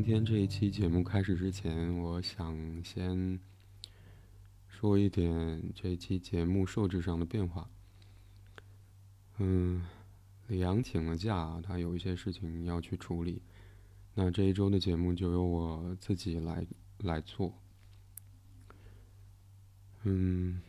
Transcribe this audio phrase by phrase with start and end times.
[0.00, 3.38] 今天这一期节目开始之前，我想先
[4.66, 7.68] 说一点这期节目设置上的变化。
[9.36, 9.84] 嗯，
[10.46, 13.42] 李阳请了假，他有一些事情要去处理，
[14.14, 16.66] 那这一周的节目就由我自己来
[17.00, 17.52] 来做。
[20.04, 20.62] 嗯，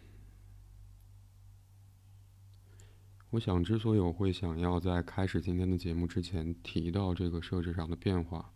[3.29, 8.51] 我想之所以我会想要在开始今天的节目之前提到这个设置上的变化。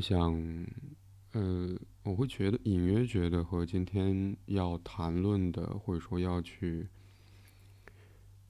[0.00, 0.66] 是想，
[1.32, 6.86] 呃，我会觉得隐约觉得和今天要谈论的，或者说要去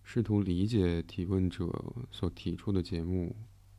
[0.02, 3.37] 试图理解提问者所提出的节目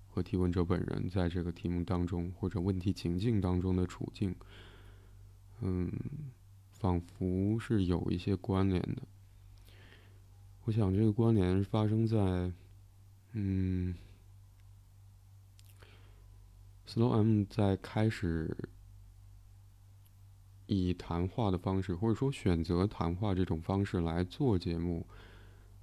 [0.08, 4.34] 和提问者本人在这个题目当中或者问题情境当中的处境，
[5.60, 5.92] 嗯，
[6.72, 9.02] 仿佛是有一些关联的。
[10.64, 12.18] 我想这个关联发生在，
[13.34, 13.94] 嗯。
[16.88, 18.58] Slow M 在开始
[20.68, 25.06] 以谈话的方式，或者说选择谈话这种方式来做节目，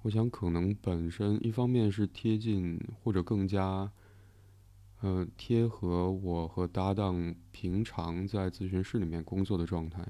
[0.01, 3.91] 我想可能本身一方面是贴近或者更加，
[5.01, 10.03] 呃，贴合我和搭档平常在咨询室里面工作的状态，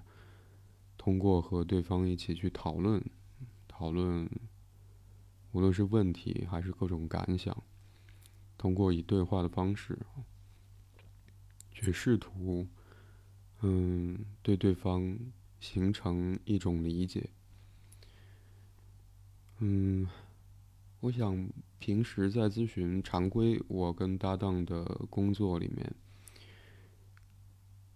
[0.97, 3.03] 通过和对方一起去讨论，
[3.67, 4.29] 讨论，
[5.51, 7.63] 无论是问题还是各种感想，
[8.57, 9.99] 通过以对话的方式。
[11.75, 12.65] 去试图，
[13.61, 15.19] 嗯，对对方
[15.59, 17.29] 形成一种理解。
[19.59, 20.07] 嗯，
[21.01, 25.95] 我想平时在咨询常规，我跟搭档的工作里面，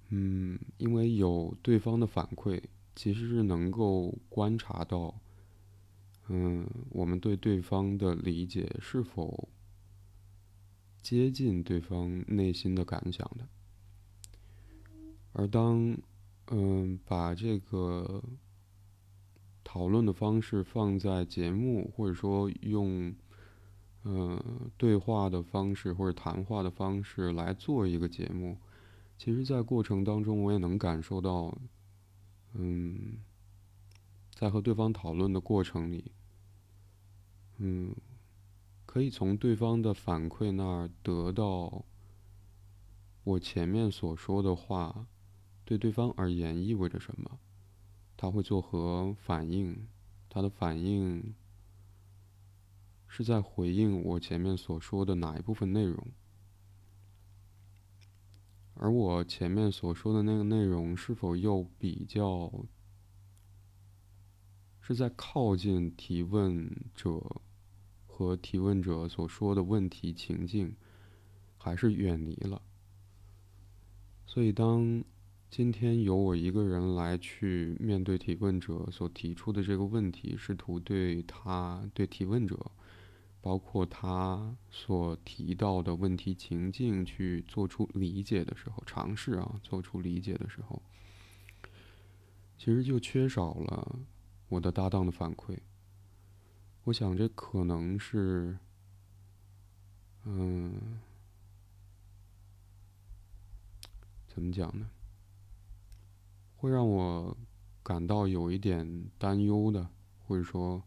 [0.09, 2.61] 嗯，因为有对方的反馈，
[2.95, 5.19] 其实是能够观察到，
[6.27, 9.47] 嗯，我们对对方的理解是否
[11.01, 13.47] 接近对方内心的感想的。
[15.31, 15.97] 而当，
[16.47, 18.23] 嗯，把这个
[19.63, 23.15] 讨论的方式放在节目，或者说用，
[24.01, 24.43] 呃，
[24.75, 28.57] 对话的方式或者谈话的方式来做一个节目，
[29.17, 31.55] 其实，在过程当中，我也能感受到，
[32.53, 33.19] 嗯，
[34.33, 36.11] 在和对方讨论的过程里，
[37.57, 37.95] 嗯，
[38.87, 41.85] 可以从对方的反馈那儿得到
[43.23, 45.05] 我前面所说的话。
[45.69, 47.37] 对对方而言意味着什么？
[48.17, 49.87] 他会作何反应？
[50.27, 51.35] 他的反应
[53.07, 56.07] 是在回应我前面所说的哪一部分内容？
[58.73, 62.51] 而我前面所说的那个内容是否又比较
[64.81, 67.21] 是在靠近提问者
[68.07, 70.75] 和提问者所说的问题情境，
[71.59, 72.59] 还是远离了？
[74.25, 75.03] 所以当。
[75.49, 82.71] 今天由我一个人来去面对提问者所提出的这个问题，试图对他对提问者，
[83.41, 90.79] 包括他所提到的问题情境去做出理解的时候，尝试啊做出理解的时候，
[92.55, 93.99] 其实就缺少了
[94.49, 95.57] 我的搭档的反馈。
[96.83, 98.59] 我想这可能是，
[100.25, 100.99] 嗯，
[104.27, 104.91] 怎么讲呢？
[106.61, 107.37] 会让我
[107.81, 110.83] 感到有一点担忧的，或者说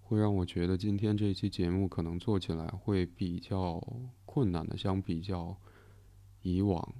[0.00, 3.82] 会让我觉得今天这一期节目可能做起来会比较
[4.24, 4.76] 困难的。
[4.76, 5.58] 相比较
[6.42, 6.94] 以往，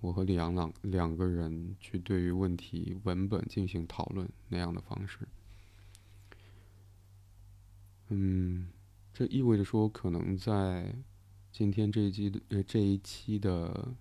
[0.00, 5.26] 我和李阳朗两个人去对于问题文本进行讨论那样的方式，
[8.08, 8.68] 嗯，
[9.14, 10.94] 这意味着说，可能在
[11.50, 13.96] 今天这一期的呃这一期的。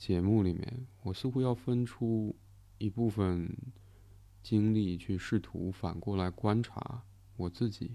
[0.00, 2.34] 节目里面，我似乎要分出
[2.78, 3.54] 一部分
[4.42, 7.02] 精力去试图反过来观察
[7.36, 7.94] 我自己，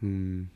[0.00, 0.50] 嗯，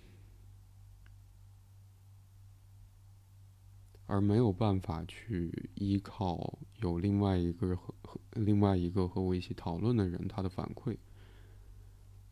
[4.05, 10.99] 而没有办法去依靠有另外一个和和另外一个和我一起讨论的人他的反馈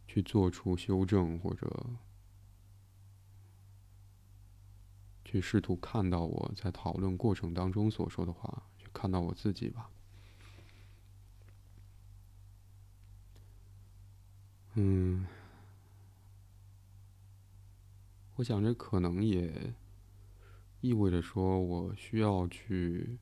[0.07, 1.87] 去做出修正或者。
[5.29, 9.91] 去试图看到我在讨论过程当中所说的话，去看到我自己吧。
[14.75, 15.27] 嗯，
[18.37, 19.75] 我想这可能也
[20.81, 23.19] 意味着说我需要去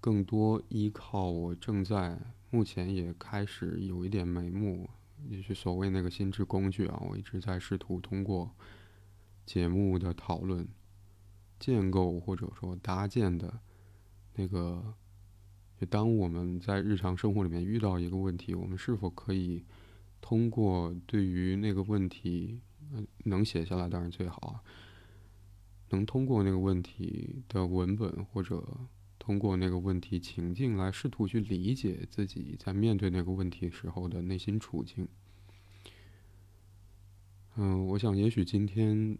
[0.00, 2.18] 更多依靠我正在
[2.50, 4.90] 目前也开始有一点眉目，
[5.28, 8.50] 也许所谓那个心智工具啊，我一直在试图通过。
[9.46, 10.68] 节目的讨论、
[11.60, 13.60] 建构或者说搭建的
[14.34, 14.94] 那个，
[15.78, 19.64] 就当我们在日常生活里面遇到一个问题，我们是否可以
[20.20, 22.58] 通过对于那个问题，
[23.24, 24.64] 能写下来当然最好，
[25.90, 28.66] 能通过那个问题的文本或者。
[29.22, 35.06] 通过那个问题情境来试图去理解自己在面对那个问题时候的内心处境。
[37.56, 39.16] 嗯，我想也许今天，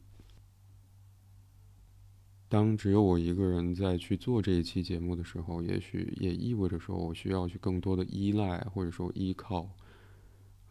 [2.50, 9.70] 当只有我一个人在去做这一期节目的时候，也许也意味着说我需要去更多的依赖或者说依靠，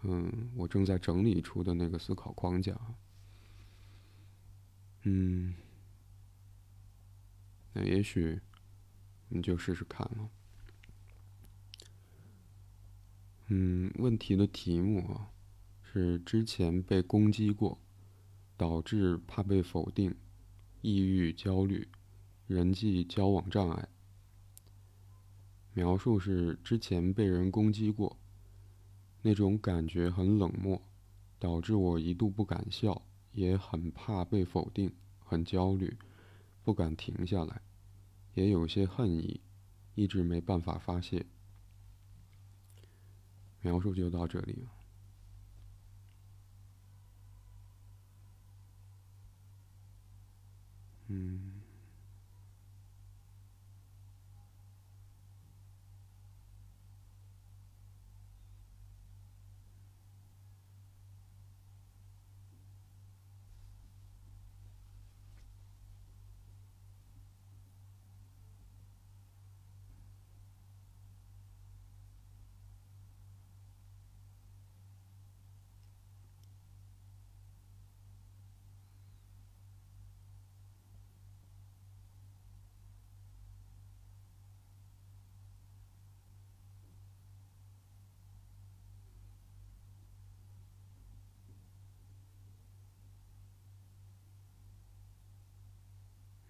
[0.04, 2.80] 嗯，我正在整理出的那个思考框架。
[5.04, 5.56] 嗯，
[7.74, 8.40] 那也许。
[9.32, 10.28] 你就试试看了。
[13.50, 15.30] 嗯，问题的题目啊，
[15.84, 17.78] 是之前被攻击过，
[18.58, 20.16] 导致怕被否定、
[20.82, 21.88] 抑郁、焦虑、
[22.48, 23.90] 人际交往障碍。
[25.74, 28.18] 描述是之前被人攻击过，
[29.22, 30.82] 那种感觉很冷漠，
[31.38, 33.02] 导致我一度不敢笑，
[33.34, 35.98] 也很怕被否定，很焦虑，
[36.64, 37.62] 不敢停下来。
[38.34, 39.42] 也有些恨意，
[39.96, 41.26] 一直没办法发泄。
[43.62, 44.79] 描述就到这里了。
[51.10, 51.60] 嗯。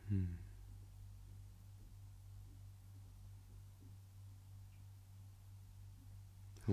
[0.09, 0.27] 嗯，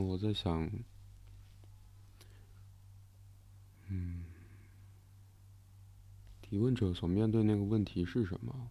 [0.02, 0.70] 我在想，
[3.88, 4.25] 嗯，
[6.43, 8.70] 提问者所面对那个问题是什么？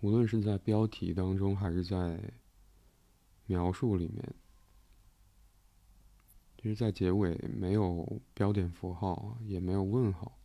[0.00, 2.32] 无论是在标题当中，还是在
[3.46, 4.34] 描述里面，
[6.60, 10.36] 其实，在结尾没有标点符号，也没有问号，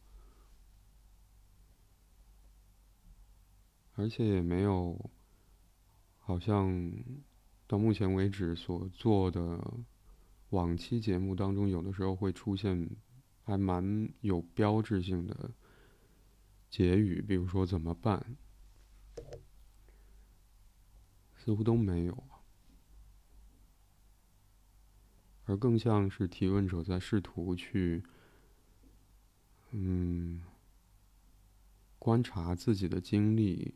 [3.96, 5.10] 而且也没有，
[6.20, 6.94] 好像
[7.66, 9.60] 到目前为止所做的
[10.52, 12.90] 往期节目当中，有的时候会出现
[13.44, 15.50] 还蛮有标志性的
[16.70, 18.38] 结语，比如说怎么办。
[21.36, 22.24] 似乎都没有，
[25.46, 28.04] 而更像是提问者在试图去，
[29.72, 30.42] 嗯，
[32.00, 33.74] 观察自己的经历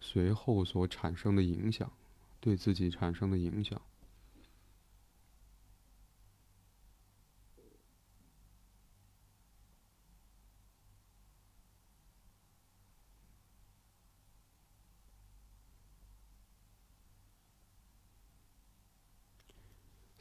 [0.00, 1.92] 随后所产生的影响，
[2.40, 3.80] 对自己产生的影响。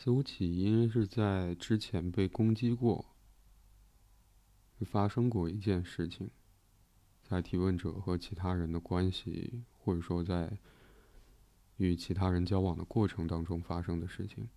[0.04, 3.06] 似乎起因是在之前被攻击过，
[4.80, 6.32] 发生过一件事情，
[7.22, 10.58] 在提问者和其他人的关系，或者说在
[11.78, 14.50] 与其他人交往的过程当中发生的事情，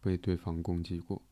[0.00, 1.22] 被对方攻击过。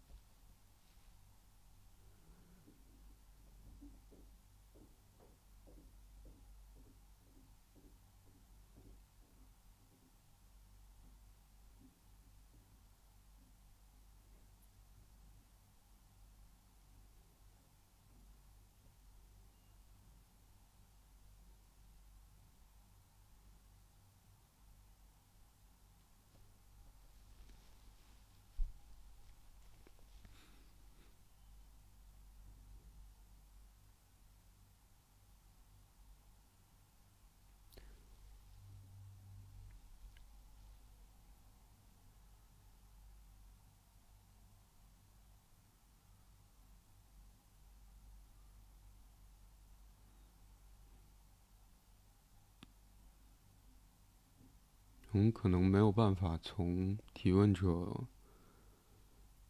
[55.31, 58.05] 可能没有办法从提问者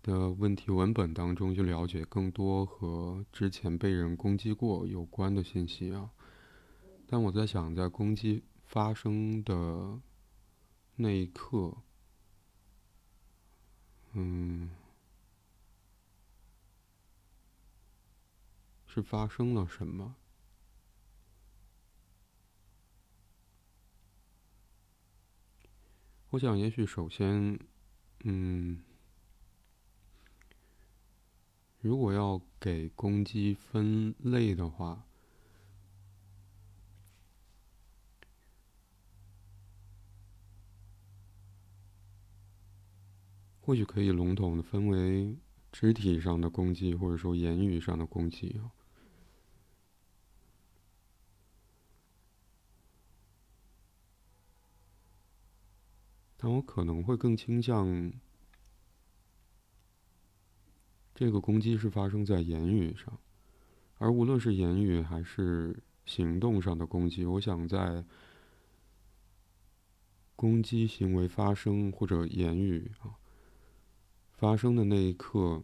[0.02, 6.10] 的问题文本当中去了解更多和之前被人攻击过有关的信息啊。
[7.06, 10.00] 但我在想，在攻击发生的
[10.96, 11.76] 那一刻，
[14.12, 14.70] 嗯，
[18.86, 20.14] 是发生了什么？
[26.30, 27.58] 我想，也许首先，
[28.22, 28.80] 嗯，
[31.80, 35.04] 如果要给攻击分类的话，
[43.60, 45.36] 或许可以笼统的分为
[45.72, 48.70] 肢体上的攻击，或者说言语上的攻击啊。
[56.42, 58.10] 但我可能会更倾向，
[61.14, 63.18] 这个攻击是发生在言语上，
[63.98, 68.02] 而无论是言语还是行动上的攻击，我想在
[70.34, 73.18] 攻击行为发生或者言语啊
[74.32, 75.62] 发生的那一刻，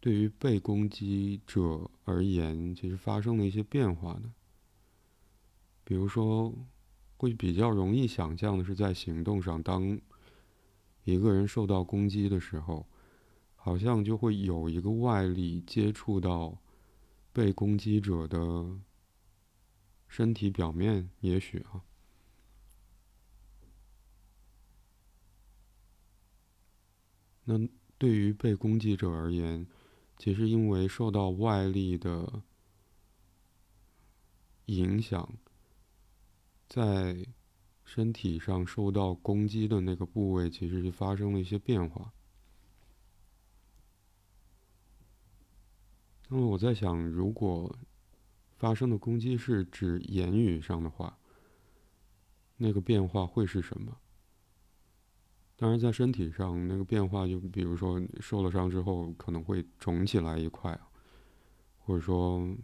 [0.00, 4.32] 对于被攻击者而言，其实发生了一些变化的，
[5.84, 6.54] 比如说。
[7.20, 10.00] 会比较容易想象的是，在行动上，当
[11.04, 12.86] 一个人受到攻击的时候，
[13.56, 16.56] 好像就会有一个外力接触到
[17.30, 18.80] 被攻击者的
[20.08, 21.84] 身体表面，也许啊。
[27.44, 29.66] 那对于被攻击者而言，
[30.16, 32.42] 其实因为受到外力的
[34.64, 35.30] 影响。
[36.70, 37.26] 在
[37.84, 42.12] 身体上受到攻击的那个部位，其实是发生了一些变化。
[46.28, 47.76] 那么我在想，如果
[48.56, 51.18] 发生的攻击是指言语上的话，
[52.56, 53.98] 那个变化会是什么？
[55.56, 60.78] 当然，在身体上那个变化，就比如说受了伤之后可能会肿起来一块，
[61.78, 62.56] 或者说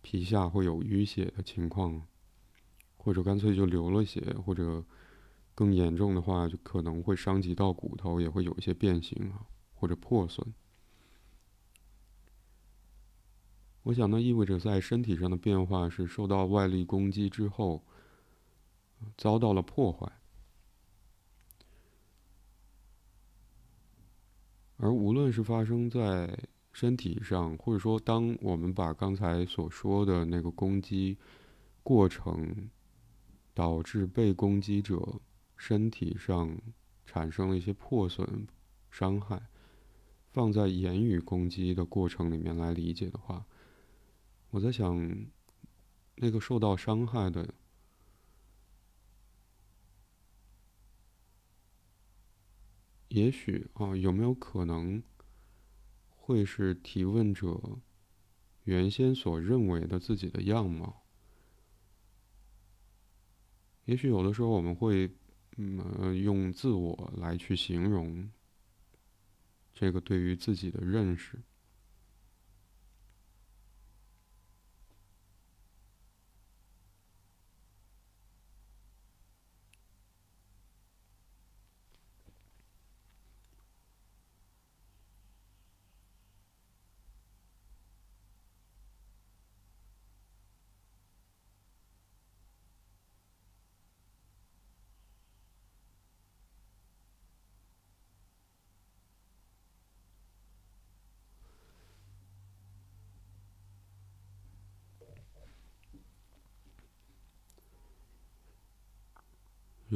[0.00, 2.06] 皮下会有淤血的情况。
[2.98, 4.84] 或者干脆就流了血，或者
[5.54, 9.32] 更严重的话，就可能会伤及到骨头，也会有一些变形，
[9.74, 10.46] 或者破损。
[13.84, 17.82] 我想，那意味着在身体上的变化是受到外力攻击之后
[19.16, 20.12] 遭到了破坏，
[24.76, 26.38] 而无论是发生在
[26.72, 31.16] 身体上，或者说当我们把刚才所说的那个攻击
[31.82, 32.68] 过程。
[33.58, 35.20] 导致被攻击者
[35.56, 36.56] 身体上
[37.04, 38.46] 产生了一些破损、
[38.88, 39.48] 伤害，
[40.30, 43.44] 放在言语攻击的过程里面来理解的话，
[44.50, 45.26] 我在想，
[46.14, 47.52] 那个受到伤害的，
[53.08, 55.02] 也许啊，有没有可能
[56.10, 57.60] 会是提问者
[58.62, 61.07] 原先所认为的自己的样貌？
[63.88, 65.10] 也许有的时候我们会，
[65.56, 68.30] 嗯，用自我来去形容
[69.72, 71.38] 这个对于自己的认识。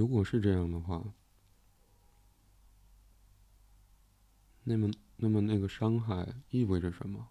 [0.02, 1.14] 如果是这样的话，
[4.64, 7.28] 那么，那么那个伤害意味着什么？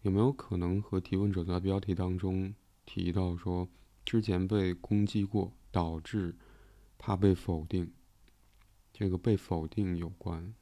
[0.00, 2.54] 有没有可能和提问者在标题当中
[2.86, 3.68] 提到说，
[4.06, 6.34] 之前被攻击过，导致
[6.96, 7.92] 怕被否定，
[8.90, 10.54] 这个被否定有关？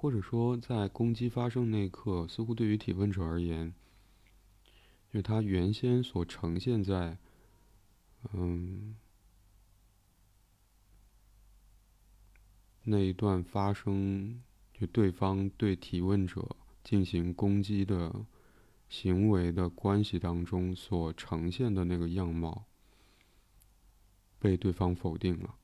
[0.00, 3.74] 或者说，在攻击发生那一刻，似乎对于提问者而言，
[5.10, 7.18] 就是他原先所呈现在，
[8.32, 8.94] 嗯，
[12.84, 14.40] 那一段发生，
[14.72, 18.24] 就对方对提问者进行攻击的
[18.88, 22.66] 行为的关系当中所呈现的那个样貌，
[24.38, 25.57] 被对方否定了。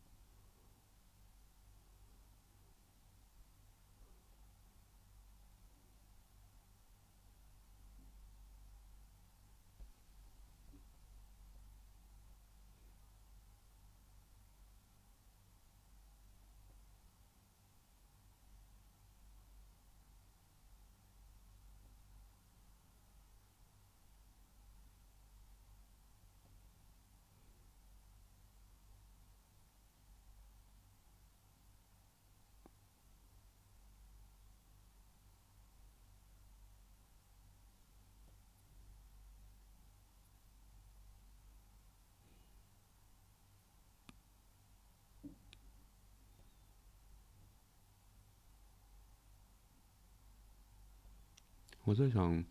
[51.95, 52.45] 我在想，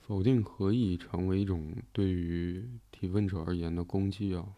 [0.00, 4.56] 否定何以成为一种对于提问者而言的攻击啊？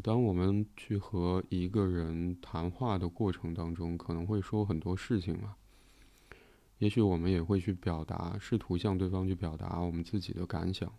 [0.00, 5.56] 当我们去和一个人谈话的过程当中，可能会说很多事情嘛。
[6.78, 10.96] 也许我们也会去表达，试图向对方去表达我们自己的感想，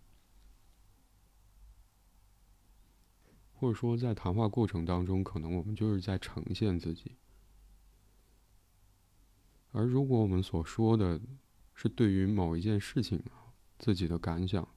[3.54, 7.12] 或者说在谈话过程当中，可能我们就是在呈现自己。
[9.76, 11.20] 而如果我们所说的
[11.74, 13.20] 是对于某一件事情
[13.76, 14.68] 自己的感想，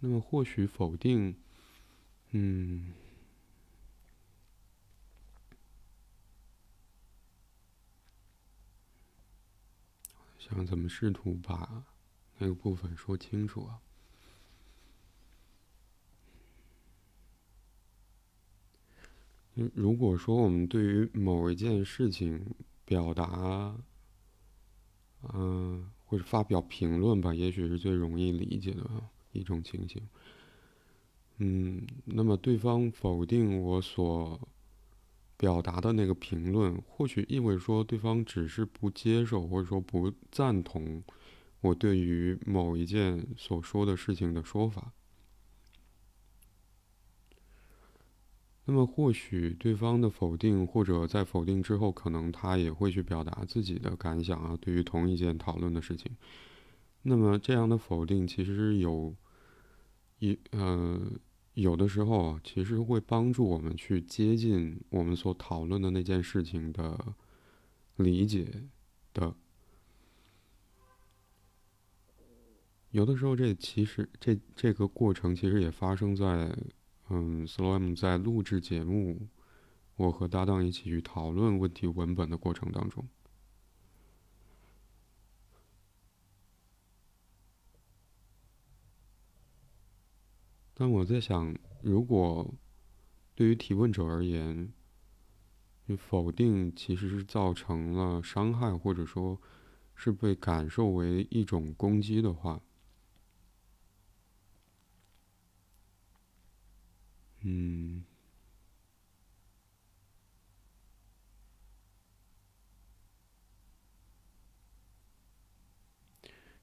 [0.00, 1.36] 那么或许否定，
[2.30, 3.03] 嗯。
[10.46, 11.84] 想怎么试图把
[12.36, 13.80] 那个部分说清楚啊？
[19.72, 22.44] 如果说我们对于某一件事情
[22.84, 23.74] 表达，
[25.32, 28.84] 嗯，或者发表评论吧，也许是最容易理解的
[29.32, 30.06] 一种情形。
[31.38, 34.38] 嗯，那么对方否定我所。
[35.36, 41.02] 表达的那个评论，或许意味说对方只是不接受，或者说不赞同
[41.60, 44.92] 我对于某一件所说的事情的说法。
[48.64, 56.16] 那么，或许对方的否定，或者在否定之后，可能他也会去表达自己的感想啊，对于同一件讨论的事情。
[57.02, 59.14] 那么，这样的否定其实有
[60.20, 61.00] 一呃。
[61.54, 67.14] 有的时候啊，其实会帮助我们去接近我们所讨论的那件事情的
[67.96, 68.62] 理解
[69.12, 69.34] 的。
[72.90, 76.56] 有的时候，这其实这这个过程其实也发生在
[77.10, 79.28] 嗯，Slow 在录制节目，
[79.96, 83.06] 我和搭档一起去讨论问题文本的过程当中。
[90.76, 92.52] 但我在想，如果
[93.36, 94.72] 对于提问者而言，
[95.96, 99.40] 否定其实是造成了伤害，或者说
[99.94, 102.60] 是被感受为一种攻击的话，
[107.42, 108.04] 嗯，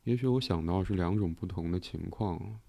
[0.03, 2.59] 也许我想到是两种不同的情况。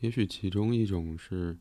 [0.00, 1.56] 也许其中一种是，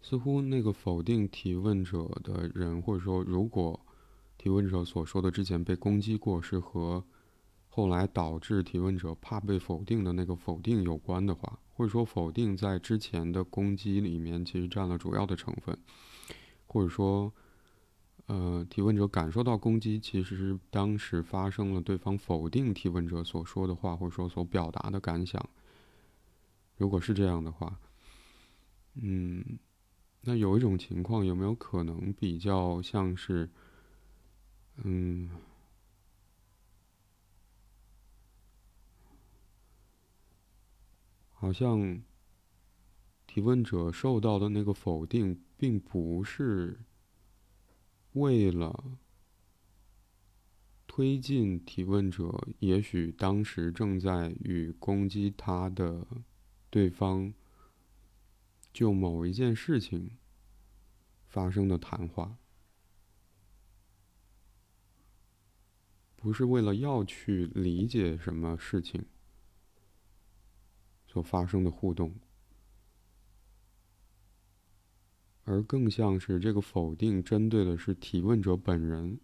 [0.00, 3.80] 似乎那个否定提问者的人，或者说，如果
[4.36, 7.02] 提问者所说的之前被攻击过，是和
[7.68, 15.76] 后来导致提问者怕被否定的那个否定有关的话，或者说否定在之前的攻击里面其实占了主要的成分，
[16.66, 17.32] 或者说，
[18.26, 25.42] 呃，提问者感受到攻击，其实是当时发生了对方否定提问者所说的话，或者说所表达的感想。
[26.76, 27.80] 如果是这样的话，
[28.94, 29.58] 嗯，
[30.20, 33.50] 那有一种情况，有没有可能比较像是，
[34.84, 35.30] 嗯，
[41.30, 42.02] 好像
[43.26, 46.80] 提问者受到的那个否定，并不是
[48.12, 48.98] 为了
[50.86, 56.06] 推进提问者，也许当时正在与攻击他的。
[56.76, 57.32] 对方
[58.70, 60.18] 就某一件事情
[61.26, 62.36] 发生的谈话，
[66.16, 69.06] 不是为了要去理解什么事情
[71.06, 72.14] 所发生的互动，
[75.44, 79.18] 而更像是这个否定针对的是提问者本人。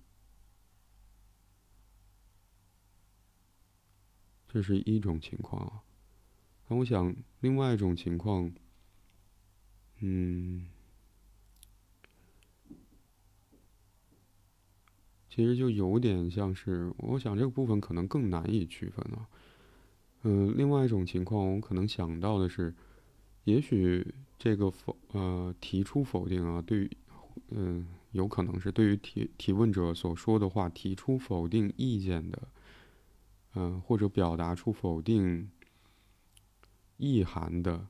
[4.49, 5.85] 这是一种情况啊，
[6.68, 8.51] 那我想另外一种情况，
[10.01, 10.68] 嗯，
[15.29, 19.29] 其实就有点像是，我想这个部分可能更难以区分了。
[20.22, 22.75] 嗯，另外一种情况，我可能想到的是，
[23.44, 26.90] 也许这个否呃提出否定啊，对于
[27.51, 32.48] 嗯，有可能是对于提提问者所说的话提出否定意见的。
[33.55, 35.51] 嗯，或者表达出否定
[37.03, 37.88] 意涵的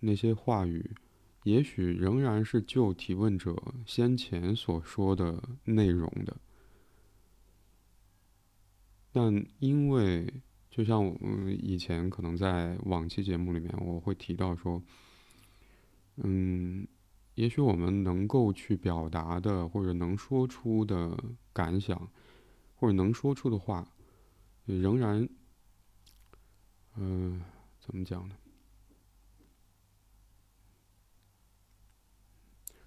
[0.00, 0.96] 那些话语，
[1.44, 6.34] 也许仍然是就提问者先前所说的内容的。
[9.12, 10.32] 但因为，
[10.70, 14.82] 就像我们以前可能在往期节目里面，我会提到说，
[16.16, 16.86] 嗯，
[17.34, 21.22] 也许我们能够去表达的，或者能说出的
[21.52, 22.10] 感想。
[22.80, 23.92] 或者能说出的话，
[24.64, 25.28] 仍然，
[27.00, 27.40] 嗯，
[27.78, 28.34] 怎么讲呢？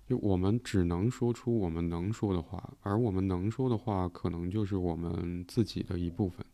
[0.06, 6.46] 就我们只能说出我们能说的话，而我们能说的话，可能就是我们自己的一部分。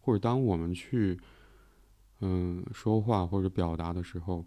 [0.00, 1.16] 或者当我们去，
[2.20, 4.44] 嗯，说话或者表达的时候，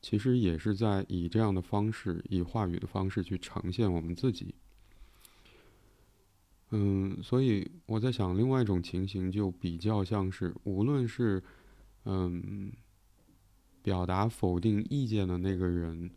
[0.00, 4.54] 其实也是在以这样的方式，以话语的方式去呈现我们自己。
[6.70, 11.42] 嗯，所以我在想，另外一种情形就比较像是，无论是
[12.04, 12.72] 嗯
[13.82, 16.10] 表达否定意见的那个人，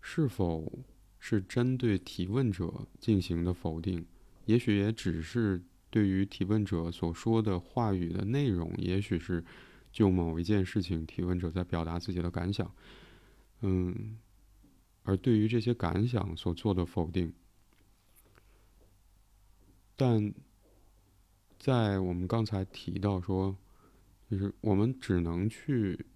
[0.00, 0.84] 是否
[1.18, 4.04] 是针对提问者进行的否定，
[4.46, 9.44] 也许也只是对于提问者所说的话语的内容，也许是
[9.92, 12.74] 就某一件事情，提问者在表达自己的感想，
[13.60, 14.18] 嗯，
[15.02, 17.32] 而对于这些感想所做的否定。
[19.94, 20.32] 但
[21.58, 23.56] 在我们刚才提到说，
[24.32, 26.06] 就是我们只能去，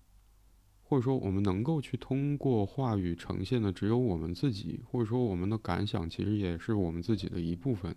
[0.83, 7.95] 或者说我们能够去通过话语呈现的只有我们自己，或者说我们的感想其实也是我们自己的一部分。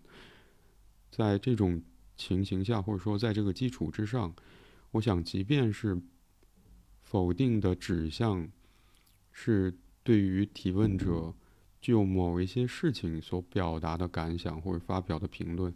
[1.09, 1.81] 在这种
[2.17, 4.35] 情形下，或者说在这个基础之上，
[4.91, 5.97] 我想，即便是
[7.01, 8.45] 否定的指向
[9.31, 11.33] 是对于提问者。
[11.81, 15.73] 就某一些事情所表达的感想或者发表的评论，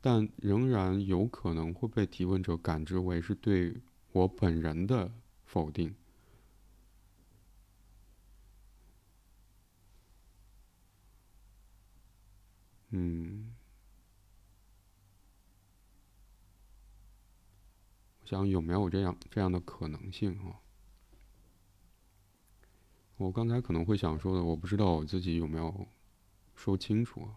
[0.00, 3.76] 但仍然有可能会被提问者感知为是对
[4.12, 5.12] 我本人的
[5.44, 5.94] 否定。
[12.90, 13.54] 嗯，
[18.20, 20.60] 我想有没有这样这样的可能性啊？
[23.16, 25.86] 我刚才可能会想说的，我不知道我自己有没有
[26.56, 27.36] 说清楚啊。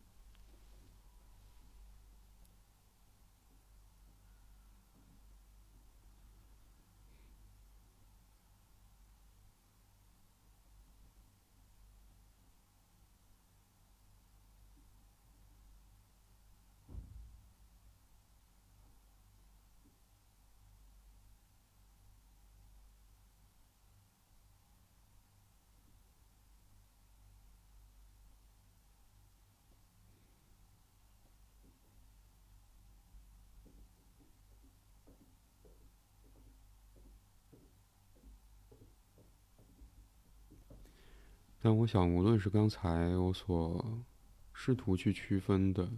[41.71, 44.03] 但我想，无论是刚才我所
[44.51, 45.89] 试图去区分的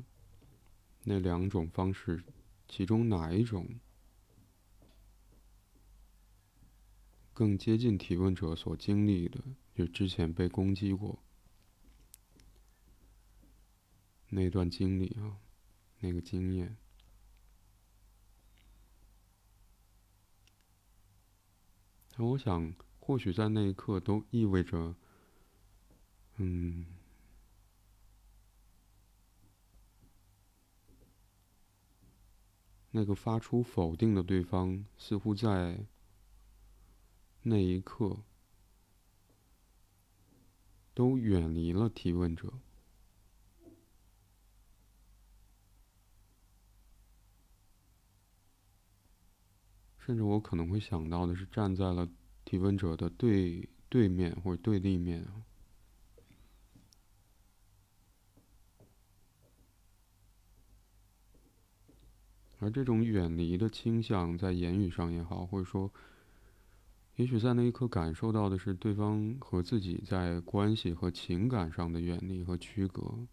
[1.03, 2.23] 那两种方式，
[2.67, 3.67] 其中哪一种
[7.33, 9.39] 更接近提问者所经历的，
[9.73, 11.17] 就之前被攻击过
[14.29, 15.37] 那段经历啊，
[16.01, 16.77] 那个经验，
[22.15, 24.95] 但我想，或许在那一刻都意味着。
[26.37, 26.85] 嗯，
[32.91, 35.85] 那个发出否定的对方，似乎在
[37.43, 38.17] 那一刻
[40.93, 42.51] 都远离了提问者。
[49.99, 52.09] 甚至我可能会想到的是，站在了
[52.43, 55.25] 提问者的对对面或者对立面。
[62.63, 65.91] 而这种远离的倾向，在言语上也好，或者说，
[67.17, 73.27] 也许在那一刻感受到的是对方和自己在关系和情感上的远离和区隔，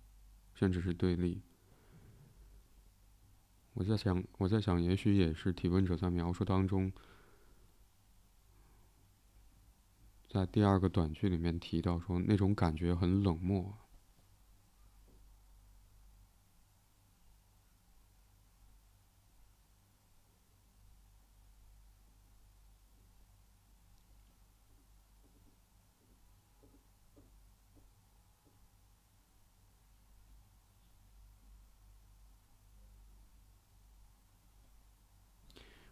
[0.53, 1.40] 甚至是对立。
[3.75, 6.93] 我在想，我在想，也许也是提问者在描述当中，
[10.29, 13.79] 在第二个短句里面提到说，那种感觉很冷漠。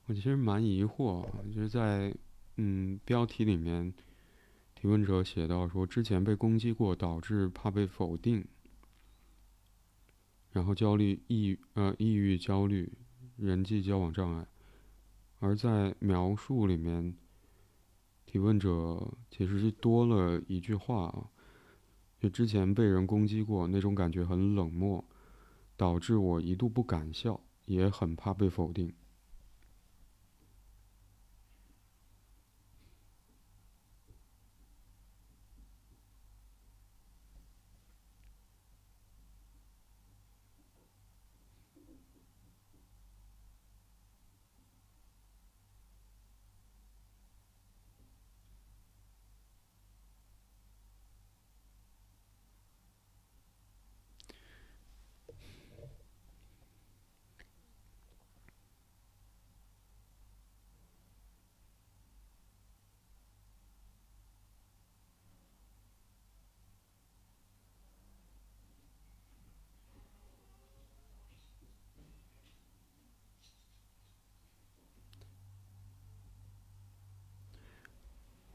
[0.08, 2.14] 我其实蛮疑惑，就是在
[2.56, 3.92] 嗯标题里面，
[4.74, 8.42] 提问者写到说之前被攻击过，导致怕被否定，
[10.50, 12.90] 然后焦虑、抑呃抑郁、焦虑、
[13.36, 14.46] 人际交往障碍，
[15.40, 17.14] 而在描述里面，
[18.24, 21.28] 提问者其实是多了一句话啊，
[22.18, 25.04] 就之前被人攻击过，那种感觉很冷漠，
[25.76, 28.90] 导致我一度不敢笑，也很怕被否定。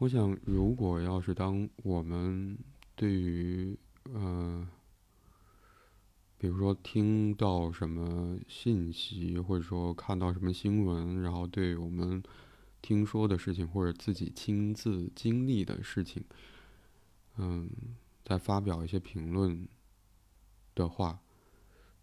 [0.04, 2.58] 我想，如果要是当我们
[2.94, 3.74] 对于
[4.12, 4.68] 呃，
[6.38, 12.22] 比如说听到什么信息，或者说看到什么新闻，然后对我们
[12.82, 16.22] 听说的事情或者自己亲自经历的事情，
[17.38, 17.70] 嗯，
[18.26, 19.66] 在发表一些评论
[20.76, 21.22] 的话，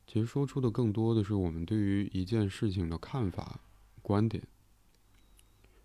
[0.07, 3.61] 其实说出的更多的是我们对于一件事情的看法、
[4.01, 4.43] 观点。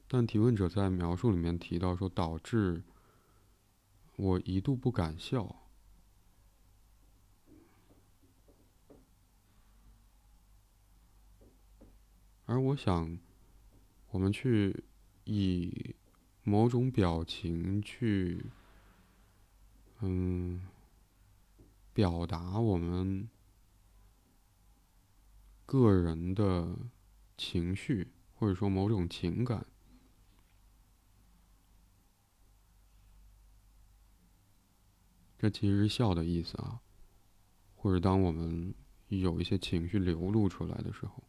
[0.08, 2.84] 但提问者在描述里面提到说，导致
[4.16, 5.64] 我一度不敢笑，
[12.46, 13.18] 而我想，
[14.12, 14.84] 我们去
[15.26, 15.96] 以
[16.44, 18.46] 某种表情去，
[20.02, 20.66] 嗯，
[21.94, 23.28] 表达我们
[25.66, 26.78] 个人的
[27.36, 29.66] 情绪，或者说某种情感。
[35.38, 36.80] 这其实是笑的意思啊，
[37.76, 38.74] 或者当我们
[39.10, 41.24] 有一些情绪流露出来的时候，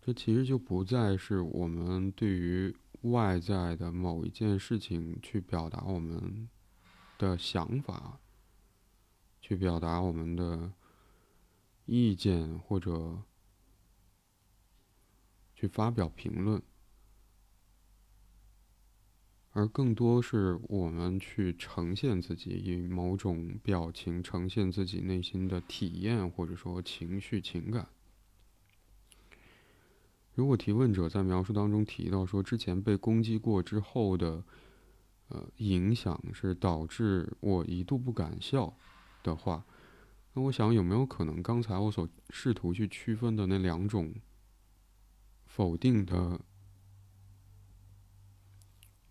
[0.00, 6.48] 这其实就不再是我们对于外在的某一件事情去表达我们
[7.18, 8.18] 的想法，
[9.40, 10.72] 去表达我们的
[11.86, 13.22] 意见，或者
[15.54, 16.62] 去发表评论。
[19.54, 27.86] 而更多是我们去呈现自己，以某种表情呈现自己内心的体验，或者说情绪、情感。
[30.34, 34.42] 如果提问者在描述当中提到说之前被攻击过之后的，
[35.28, 38.74] 呃，影响是导致我一度不敢笑
[39.22, 39.66] 的话，
[40.32, 44.14] 那我想有没有可能刚才我所试图去区分的那两种
[45.44, 46.40] 否定的？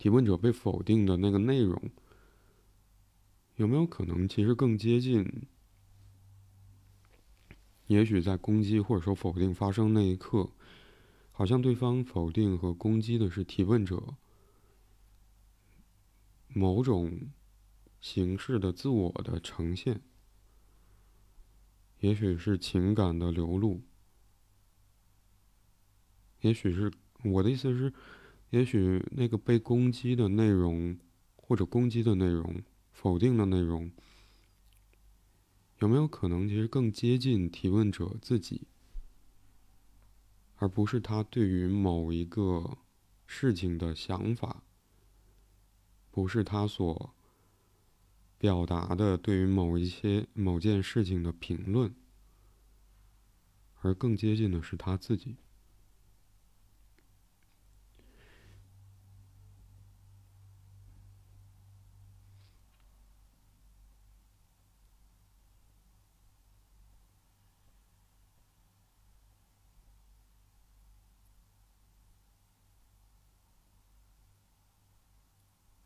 [0.01, 1.79] 提问者被否定的那个内容，
[3.57, 5.45] 有没有可能其实更接近？
[7.85, 10.49] 也许在攻击或者说否定发生那一刻，
[11.31, 14.15] 好像对方否定和攻击的是提问者
[16.47, 17.29] 某种
[17.99, 20.01] 形式的自我的呈现，
[21.99, 23.81] 也许是情感的流露，
[26.39, 26.91] 也许是
[27.23, 27.93] 我的意思是。
[28.51, 30.97] 也许那个被攻击的内容，
[31.35, 32.61] 或者攻击的内容、
[32.91, 33.91] 否定的内容，
[35.79, 38.67] 有没有可能其实更接近提问者自己，
[40.57, 42.77] 而不是他对于某一个
[43.25, 44.63] 事情的想法，
[46.11, 47.15] 不是他所
[48.37, 51.95] 表达的对于某一些某件事情的评论，
[53.79, 55.37] 而更接近的是他自己。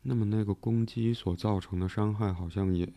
[0.08, 2.88] 那么，那个攻击所造成的伤害，好像也，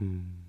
[0.00, 0.48] 嗯，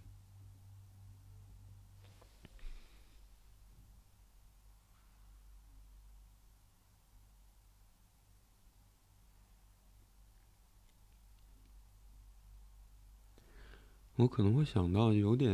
[14.16, 15.52] 我可能会想到有点，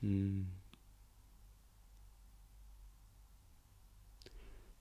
[0.00, 0.63] 嗯。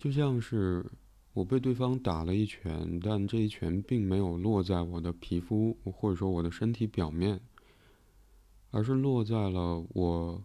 [0.04, 0.86] 就像是
[1.32, 7.40] 我被对方打了一拳，但这一拳并没有落在我的皮肤或者说我的身体表面，
[8.72, 10.44] 而是落在了我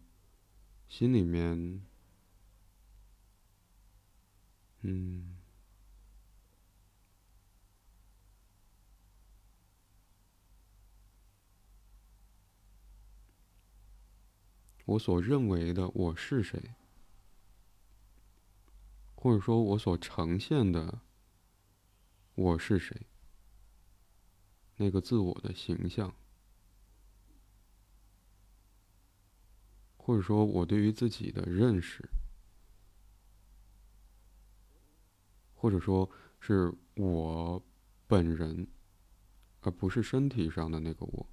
[0.88, 1.82] 心里面，
[4.82, 5.36] 嗯，
[14.84, 16.62] 我所认为的我是谁。
[19.20, 21.00] 或者说，我所呈现的
[22.36, 22.96] 我是谁？
[24.76, 26.14] 那个自我的形象，
[29.96, 32.08] 或者说，我对于自己的认识，
[35.52, 37.60] 或者说是我
[38.06, 38.68] 本人，
[39.62, 41.28] 而不是身体上的那个我。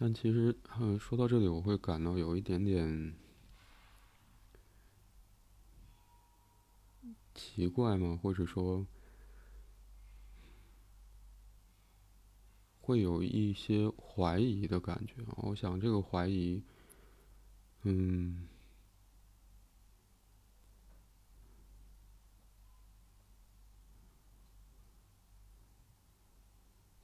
[0.00, 3.16] 但其实，嗯，说到这里，我会感到有一点点
[7.34, 8.16] 奇怪吗？
[8.22, 8.86] 或者说，
[12.80, 15.14] 会有一些怀疑的感觉。
[15.38, 16.62] 我想，这个怀疑，
[17.82, 18.46] 嗯。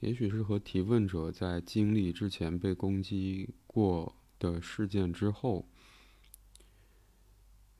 [0.05, 5.67] 也许是和提问者在经历之前被攻击过的事件之后，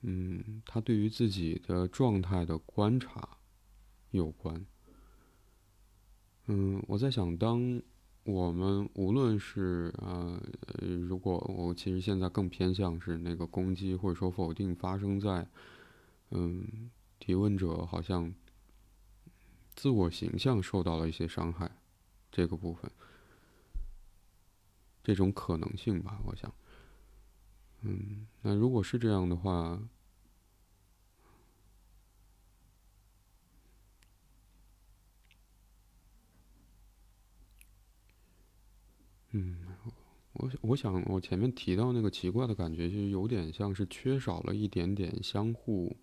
[0.01, 3.37] 嗯，他对于自己的状态的观察
[4.09, 4.65] 有关。
[6.47, 7.79] 嗯，我在想，当
[8.23, 10.41] 我们无论是呃，
[11.07, 15.47] 如果我其实现在更偏向是那个攻击或者说否定发生在，
[16.31, 18.33] 嗯，提问者好像
[19.75, 21.69] 自我形象受到了一些伤害。
[22.35, 22.91] 这个部分，
[25.01, 26.53] 这种可能性吧，我想，
[27.79, 29.81] 嗯，那如果是这样的话，
[39.31, 39.55] 嗯，
[40.33, 45.95] 我我想我前面提到那个奇怪的感觉，就有点像是缺少了一点点相互，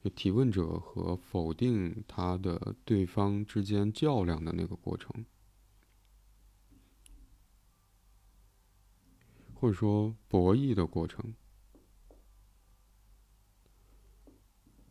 [0.00, 5.24] 就提问者和否定他的对方之间较量的那个过程。
[9.60, 11.34] 或者说博弈的过程，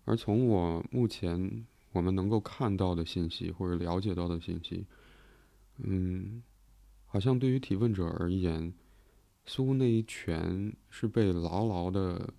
[0.05, 4.86] 而从我目前我们能够看到的信息或者了解到的信息，
[5.78, 6.43] 嗯，
[7.07, 8.72] 好像对于提问者而言，
[9.47, 12.32] 似乎那一拳是被牢牢的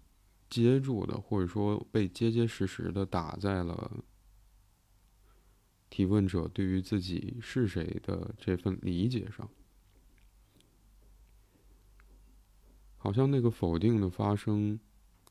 [0.48, 4.04] 接住的，或者说被结结实实的打在了
[5.88, 9.50] 提问者对于自己是谁的这份理解上。
[13.03, 14.78] 好像那个否定的发生，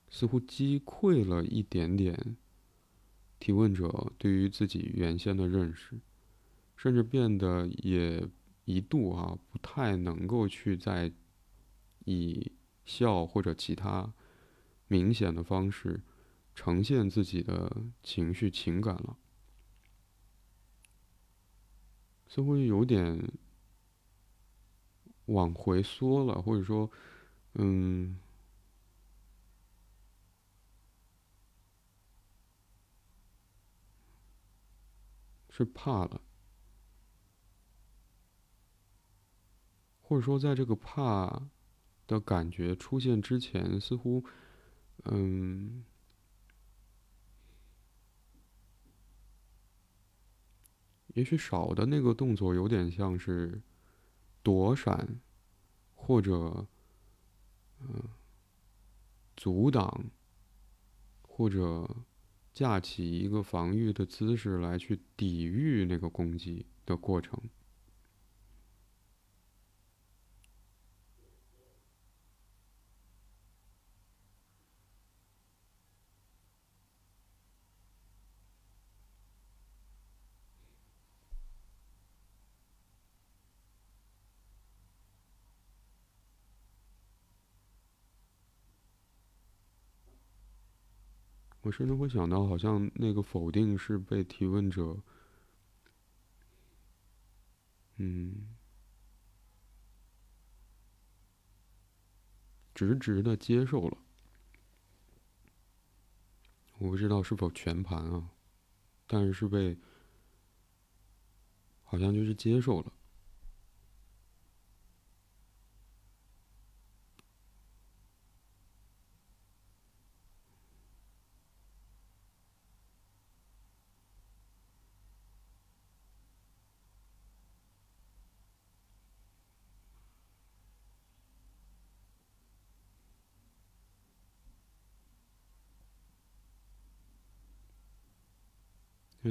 [0.09, 2.35] 似乎击溃了一点点
[3.39, 5.99] 提问者对于自己原先的认识，
[6.75, 8.27] 甚至变得也
[8.65, 11.11] 一度啊不太能够去再
[12.05, 12.51] 以
[12.85, 14.11] 笑或者其他
[14.87, 16.01] 明显的方式
[16.55, 19.15] 呈现自己的情绪情感了。
[22.27, 23.31] 似乎有点
[25.25, 26.89] 往回缩了，或者说，
[27.53, 28.17] 嗯，
[35.49, 36.21] 是怕了，
[40.01, 41.49] 或者说，在这个怕
[42.07, 44.23] 的感觉出现之前，似乎，
[45.05, 45.83] 嗯。
[51.15, 53.61] 也许少的那个动作有点像是
[54.43, 55.19] 躲闪，
[55.95, 56.65] 或者
[57.81, 58.03] 嗯
[59.35, 60.05] 阻挡，
[61.21, 61.89] 或者
[62.51, 67.41] 架起一个防御的姿势来去抵御那个攻击的过程。
[91.69, 94.97] 我甚至会想到，好像那个否定是被提问者，
[97.97, 98.55] 嗯，
[102.73, 103.99] 直直的接受了。
[106.79, 108.31] 我不知道是否全盘啊，
[109.05, 109.77] 但是是被，
[111.83, 112.91] 好像就是接受了。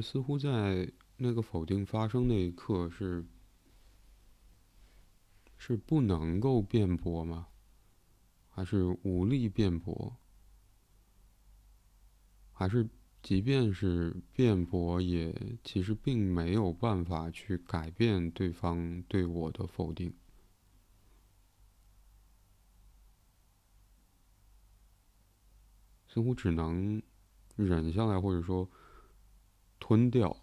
[0.00, 3.24] 似乎在那个否定发生那一刻是
[5.56, 7.48] 是不能够辩驳吗？
[8.48, 10.16] 还是无力辩驳？
[12.52, 12.88] 还是
[13.22, 20.14] 即便是辩驳，也其实并没有办法去改变对方对我的否定？
[26.06, 27.02] 似乎只能
[27.56, 28.68] 忍下来，或者说。
[29.80, 30.36] 吞掉，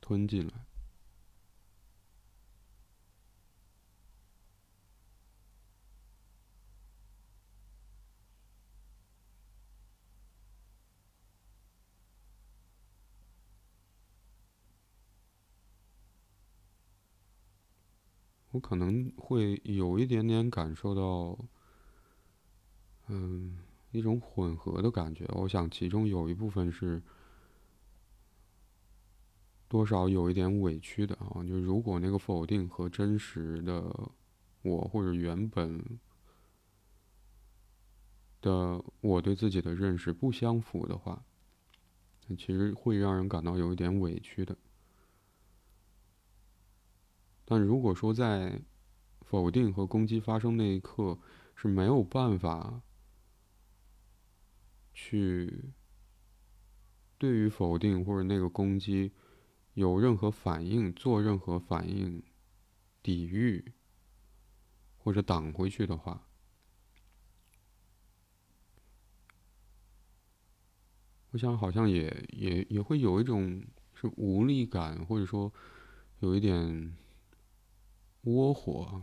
[0.00, 0.66] 吞进来。
[18.50, 21.38] 我可能会有一点点感受到，
[23.06, 23.71] 嗯。
[23.92, 27.02] 一种混合的感觉，我想其中有一部分是
[29.68, 31.44] 多少有一点委屈的啊。
[31.44, 33.84] 就如果那个否定和真实的
[34.62, 35.84] 我或者原本
[38.40, 41.22] 的我对自己的认识不相符的话，
[42.28, 44.56] 其实会让人感到有一点委屈的。
[47.44, 48.62] 但如果说在
[49.20, 51.18] 否定和攻击发生那一刻
[51.54, 52.80] 是没有办法。
[54.92, 55.72] 去
[57.18, 59.12] 对于否定或者那个攻击
[59.74, 62.22] 有任何反应，做任何反应，
[63.02, 63.72] 抵御
[64.98, 66.26] 或者挡回去的话，
[71.30, 73.64] 我想好像也也也会有一种
[73.94, 75.52] 是无力感，或者说
[76.20, 76.96] 有一点
[78.22, 79.02] 窝火。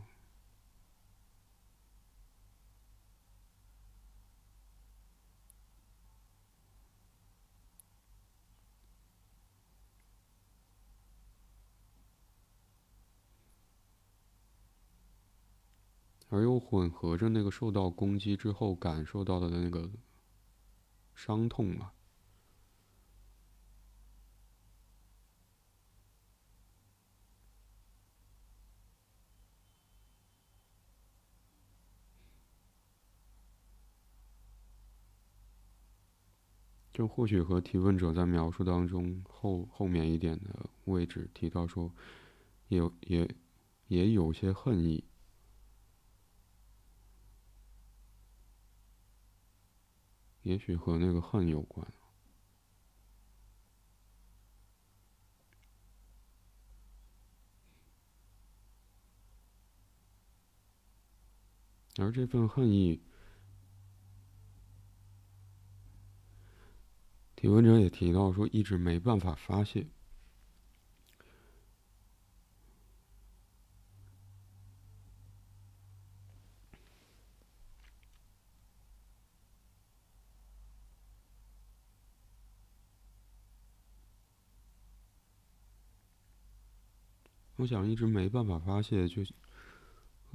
[16.30, 19.90] 而又混合着那个受到攻击之后感受到的那个
[21.16, 21.92] 伤痛嘛，
[36.94, 41.92] 就或许和提问者在描述当中后后面一点的位置提到说，
[42.68, 43.28] 有也
[43.88, 45.09] 也有些恨意。
[50.50, 51.86] 也许和那个恨有关。
[62.00, 63.00] 而这份恨意，
[67.36, 69.86] 提问者也提到说，一直没办法发泄。
[87.60, 89.22] 我想一直没办法发泄，就，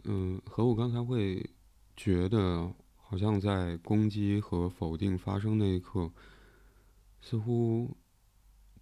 [0.02, 1.48] 嗯，和我刚才会
[1.96, 6.12] 觉得，好像在攻击和否定发生那一刻，
[7.22, 7.96] 似乎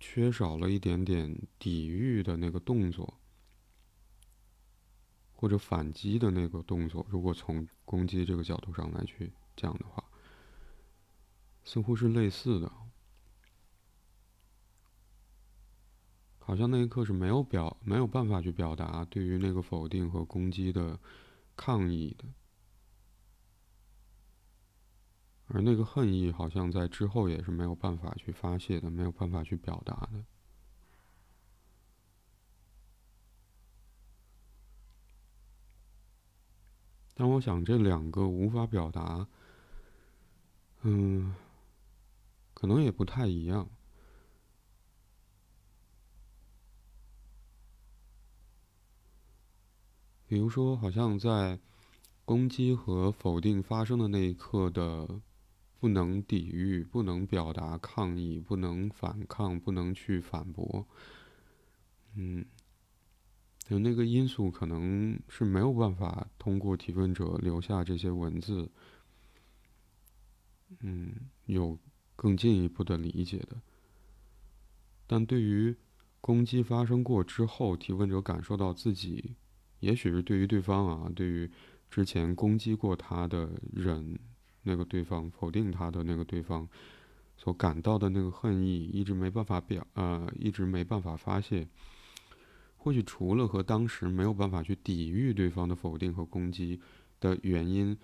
[0.00, 3.14] 缺少了一点点抵御的那个动作，
[5.32, 7.06] 或者反击的那个动作。
[7.08, 10.02] 如果从攻击这个角度上来去讲的话，
[11.62, 12.72] 似乎是类似的。
[16.44, 20.98] 好像那一刻是没有表没有办法去表达对于那个否定和攻击的
[21.56, 22.24] 抗议的，
[25.46, 30.24] 而那个恨意好像在之后也是没有办法去发泄的，没有办法去表达的。
[37.14, 39.28] 但我想这两个无法表达，
[40.80, 41.34] 嗯，
[42.54, 43.68] 可能也不太一样。
[50.32, 51.58] 比如说，好像在
[52.24, 55.20] 攻击和否定发生的那一刻的
[55.78, 60.86] 不能抵御、不能表达抗议、不能反抗、不能去反驳，
[62.14, 62.46] 嗯，
[63.68, 68.70] 有那个因素可能是没有办法通过提问者留下这些文字，
[70.80, 71.12] 嗯，
[71.44, 71.78] 有
[72.16, 73.60] 更进一步的理解的。
[75.06, 75.76] 但对于
[76.22, 79.34] 攻击发生过之后，提问者感受到自己。
[79.82, 81.50] 也许是对于对方啊，对于
[81.90, 84.16] 之前攻击过他的人，
[84.62, 86.68] 那个对方否定他的那个对方，
[87.36, 91.66] 所感到的那个恨意，一直没办法表，呃，一直没办法发泄。
[92.76, 96.80] 或许除了和当时没有办法去抵御对方的否定和攻击
[97.18, 97.98] 的原因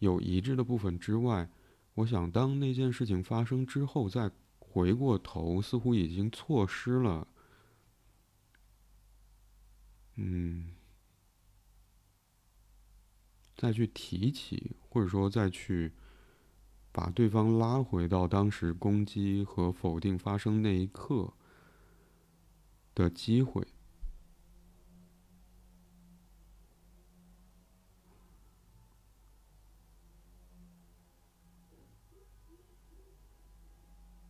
[0.00, 1.48] 有一致的部分之外，
[1.94, 7.28] 我想当那件事情发生之后，再回过头，似乎已经错失了，
[10.16, 10.72] 嗯。
[13.62, 15.92] 再去提起，或者说再去
[16.90, 21.32] 把对方拉回到当时攻击和否定发生那一刻
[22.92, 23.64] 的机会，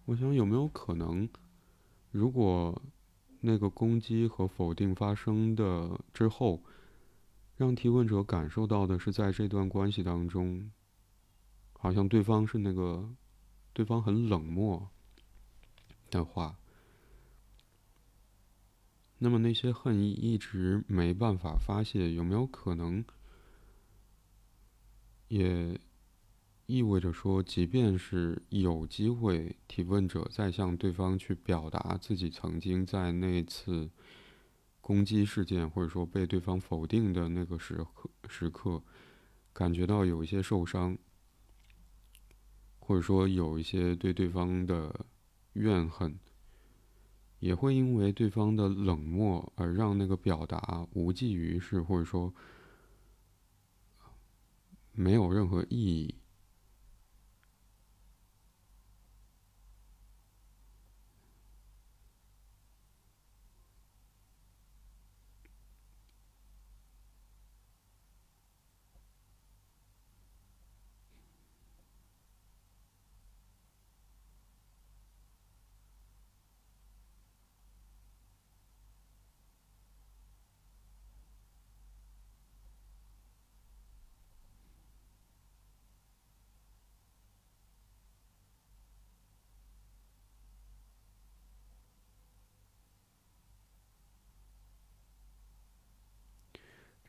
[0.04, 1.26] 我想有没有可能，
[2.10, 2.82] 如果
[3.40, 6.62] 那个攻击和否定发生的之后。
[7.62, 10.72] 让提问者感受到的是，在这段关系当中，
[11.74, 13.08] 好像对方是那个
[13.72, 14.88] 对方很冷漠
[16.10, 16.58] 的话，
[19.18, 23.04] 那么那些恨意一直没办法发泄，有没有可能
[25.28, 25.78] 也
[26.66, 33.88] 意味着说，即便是有机会，提问者再向对方去表达自己曾经在那次。
[34.82, 38.82] 攻击事件，或者说被对方否定的那个时刻，时刻，
[39.52, 40.98] 感觉到有一些受伤，
[42.80, 45.06] 或者说有一些对对方的
[45.52, 46.18] 怨恨，
[47.38, 52.34] 也会因为对方的冷漠而让那个表达无济于事，或者说
[54.90, 56.16] 没有任何意义。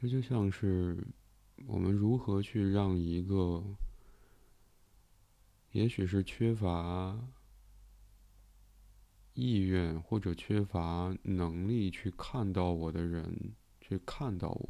[0.03, 0.97] 这就像是
[1.65, 3.63] 我们如何去让一个，
[5.71, 7.17] 也许是缺乏
[9.33, 14.69] 意愿或者缺乏能力去看到我的人，去看到我。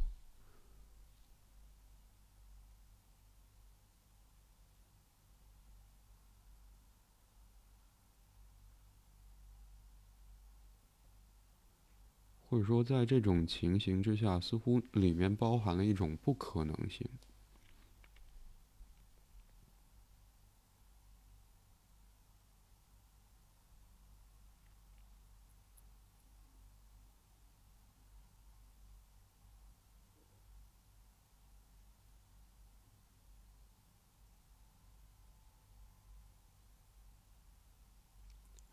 [12.54, 17.04] 或者说在这种情形之下，似乎里面包含了一种不可能性。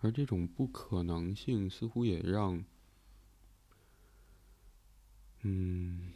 [0.01, 2.63] 而这种不可能性，似乎也让，
[5.43, 6.11] 嗯，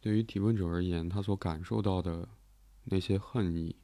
[0.00, 2.26] 对于提问者而言，他所感受到的
[2.84, 3.76] 那些恨意，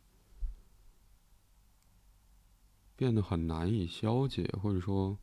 [2.96, 5.18] 变得很难以消解，或者说，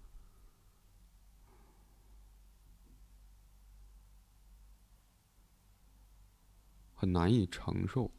[6.93, 8.11] 很难以承受。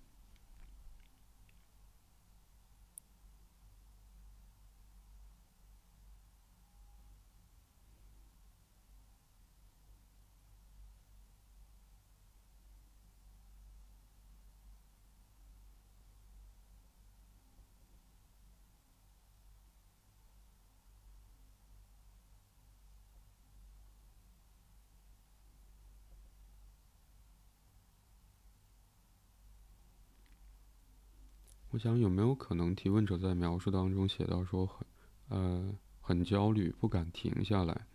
[31.70, 34.86] 我想有没有可能，提问者在描述当中写到说很，
[35.30, 37.88] 呃，很焦虑，不敢停下来。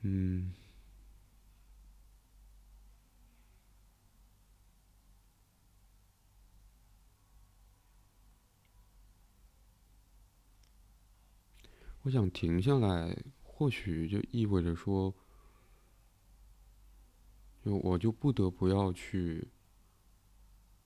[0.00, 0.52] 嗯，
[12.02, 15.14] 我想停下来，或许就意味着说，
[17.64, 19.46] 就我就不得不要去。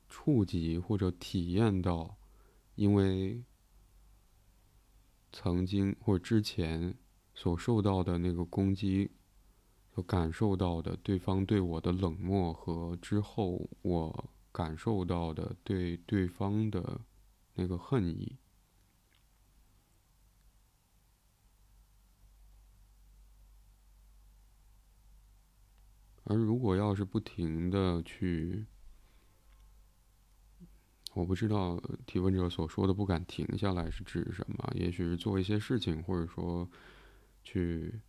[0.08, 2.16] 触及或者体验到，
[2.74, 3.42] 因为
[5.32, 6.96] 曾经或之前
[7.34, 9.10] 所受到的那个攻击，
[9.94, 17.00] 所感受到的对方对我的冷漠和之后我感受到的对对方的
[17.54, 18.36] 那个恨意，
[26.24, 28.66] 而如果要是不停的去。
[31.16, 34.70] 我不知道提问者所说的“不敢停下来”是指什么？
[34.74, 36.68] 也许是做一些事情，或者说
[37.42, 38.02] 去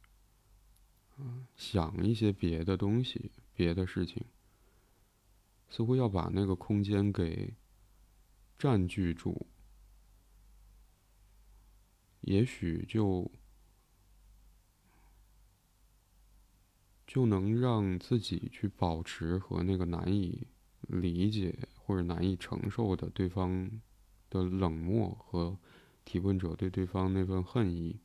[1.55, 4.25] 想一些别的东西、别的事情，
[5.69, 7.53] 似乎要把那个空间给
[8.59, 9.47] 占据住，
[12.19, 13.31] 也许就
[17.07, 20.45] 就能让自己去保持和那个难以
[20.81, 21.57] 理解。
[21.87, 23.81] 或者难以承受的对方
[24.29, 25.57] 的冷漠和
[26.03, 28.01] 提问者对对方那份恨意，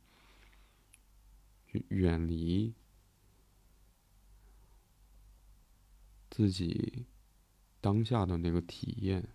[1.89, 2.73] 远离
[6.31, 7.05] 自己
[7.81, 9.27] 当下的那个体验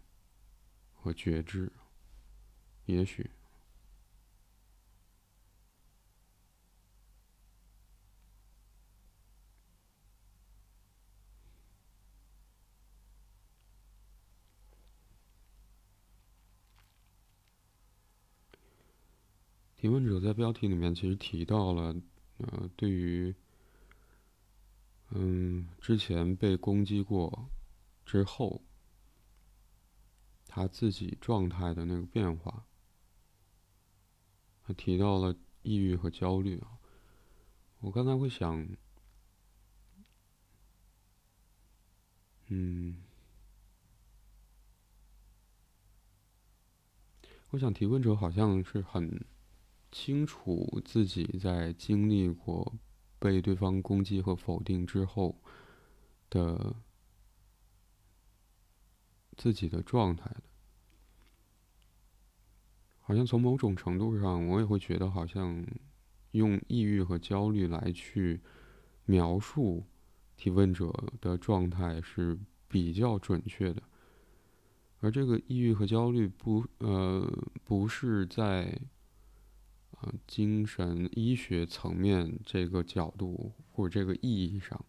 [0.94, 1.70] 和觉知，
[2.86, 3.30] 也许。
[19.88, 21.96] 提问者在标题里面其实提到了，
[22.36, 23.34] 呃，对于，
[25.12, 27.48] 嗯，之前被攻击过
[28.04, 28.60] 之后，
[30.46, 32.66] 他自己状态的那个变化，
[34.62, 36.78] 他提到了抑郁和焦虑啊。
[37.80, 38.68] 我刚才会想，
[42.48, 43.02] 嗯，
[47.48, 49.24] 我想提问者好像是很。
[49.90, 52.74] 清楚自己在经历过
[53.18, 55.40] 被对方攻击和否定之后
[56.28, 56.76] 的
[59.36, 60.42] 自己的状态的，
[63.00, 65.64] 好像从某种程度上，我也会觉得好像
[66.32, 68.40] 用抑郁和焦虑来去
[69.06, 69.84] 描述
[70.36, 73.82] 提问者的状态是比较准确的，
[75.00, 77.26] 而这个抑郁和焦虑不呃
[77.64, 78.78] 不是在。
[79.92, 84.84] 啊，精神医学层面这个角度或者这个意义上，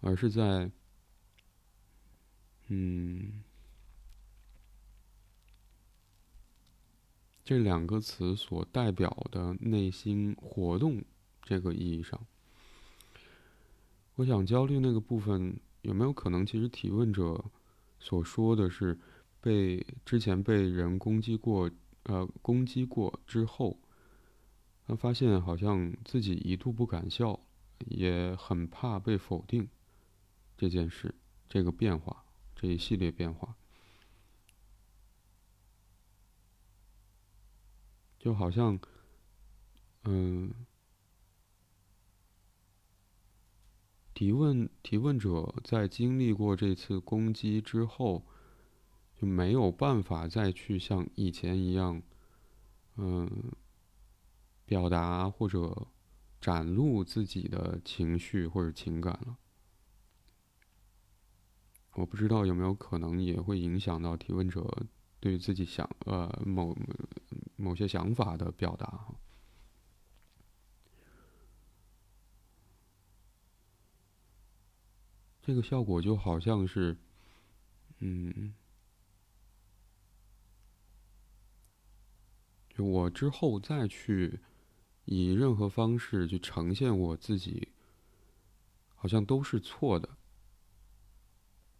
[0.00, 0.68] 而是在，
[2.66, 3.44] 嗯，
[7.44, 11.04] 这两个词所代表的内心活动
[11.42, 12.26] 这个意义上，
[14.16, 17.44] 我想焦虑那个部分有没有可能，其实提问者
[18.00, 18.98] 所说的是
[19.40, 21.70] 被之前被人攻击过。
[22.04, 23.78] 呃，攻击过之后，
[24.86, 27.38] 他发现好像自己一度不敢笑，
[27.86, 29.68] 也很怕被否定
[30.56, 31.14] 这件事，
[31.48, 32.24] 这个变化，
[32.56, 33.56] 这一系列变化，
[38.18, 38.78] 就好像，
[40.04, 40.52] 嗯，
[44.12, 48.24] 提问提问者在经历过这次攻击之后，
[49.22, 52.02] 就没有办法再去像以前一样，
[52.96, 53.30] 嗯。
[54.64, 55.86] 表达或者
[56.40, 59.36] 展露自己的情绪或者情感了，
[61.92, 64.86] 我不知道有没有可能也会影响到提问者
[65.20, 66.74] 对自己想呃某
[67.56, 69.08] 某些想法的表达
[75.42, 76.96] 这个效果就好像是，
[77.98, 78.54] 嗯。
[82.74, 84.40] 就我之后再去。
[85.04, 87.72] 以任何方式去呈现我自己，
[88.94, 90.08] 好像都是错的，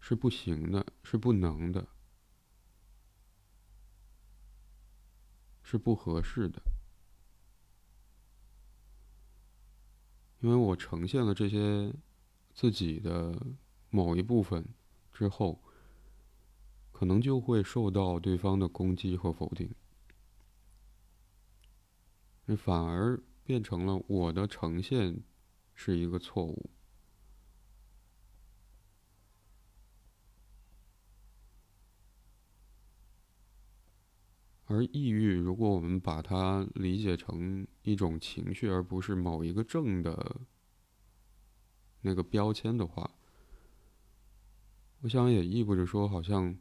[0.01, 1.87] 是不行的，是不能的，
[5.63, 6.61] 是不合适的。
[10.41, 11.95] 因为我呈现了这些
[12.53, 13.41] 自己的
[13.89, 14.67] 某一部分
[15.13, 15.63] 之后，
[16.91, 19.73] 可能就会受到对方的攻击和否定。
[22.57, 25.23] 反而变成了我的呈现
[25.75, 26.71] 是一个错误，
[34.67, 40.41] 而抑郁，如果我们把它理解成一种情绪，而不是某一个症的
[42.01, 43.11] 那个标签的话，
[45.01, 46.57] 我想也意味着说，好像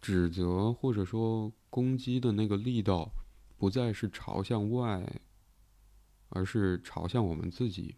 [0.00, 3.12] 指责或者说攻击的那个力道。
[3.58, 5.20] 不再是朝向外，
[6.28, 7.96] 而是朝向我们自己。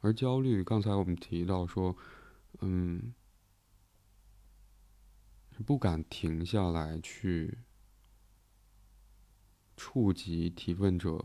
[0.00, 1.96] 而焦虑，刚才我们提到说，
[2.60, 3.14] 嗯，
[5.64, 7.58] 不敢停下来去
[9.76, 11.24] 触及提问者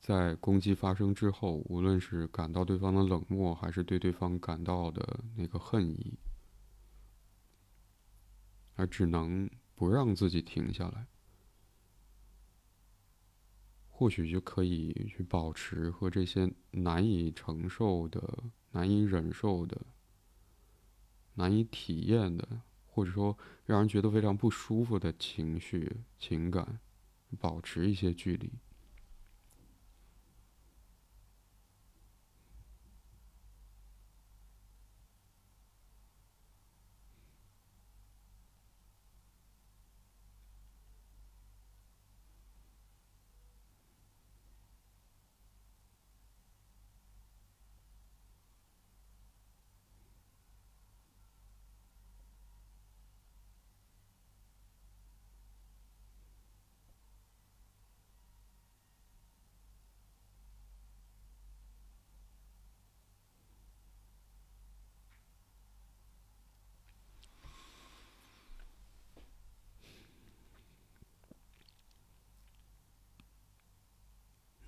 [0.00, 6.18] 在攻击发生之后，无论是感到对方的冷漠，还是对对方感到的那个恨意。
[8.74, 11.06] 而只能不让自己停下来，
[13.88, 19.80] 或许就可以去保持和这些难以承受的、难以忍受的、
[21.34, 26.80] 难以体验的，或者说让人觉得非常不舒服的情绪、情感，
[27.38, 28.50] 保持一些距离。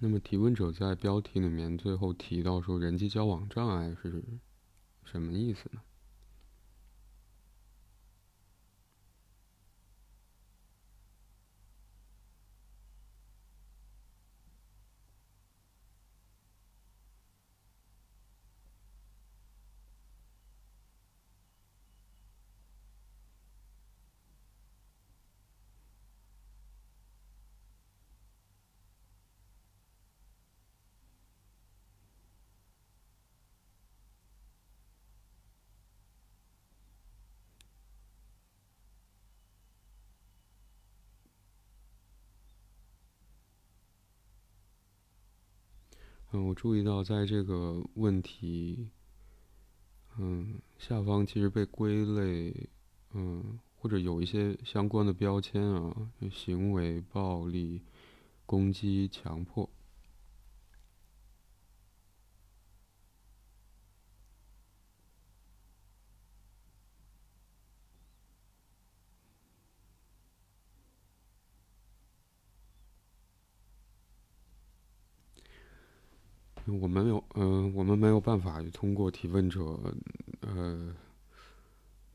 [0.04, 4.22] 那么提问者在标题里面最后提到说人际交往障碍是
[5.02, 5.80] 什么意思呢？
[46.36, 48.88] 嗯，我注意到在这个问题，
[50.18, 52.68] 嗯，下方其实被归类，
[53.12, 57.80] 嗯，或者有一些相关的标签啊，行为暴力、
[58.46, 59.70] 攻击、强迫。
[76.80, 79.78] 我们有，嗯，我们没有办法通过提问者，
[80.40, 80.94] 呃，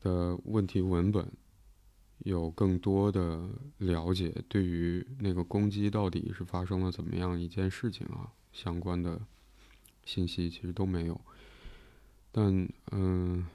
[0.00, 1.30] 的问题文本，
[2.18, 3.48] 有更多的
[3.78, 9.20] 了解，对于那个攻击到底是发生了怎么样一件事情啊，相关的
[10.04, 11.20] 信息其实都没有。
[12.32, 13.46] 但嗯，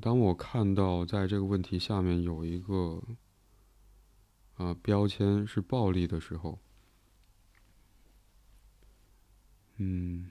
[0.00, 3.02] 当我看到在这个问题下面有一个
[4.54, 6.58] 啊标签是暴力的时候，
[9.78, 10.26] 嗯。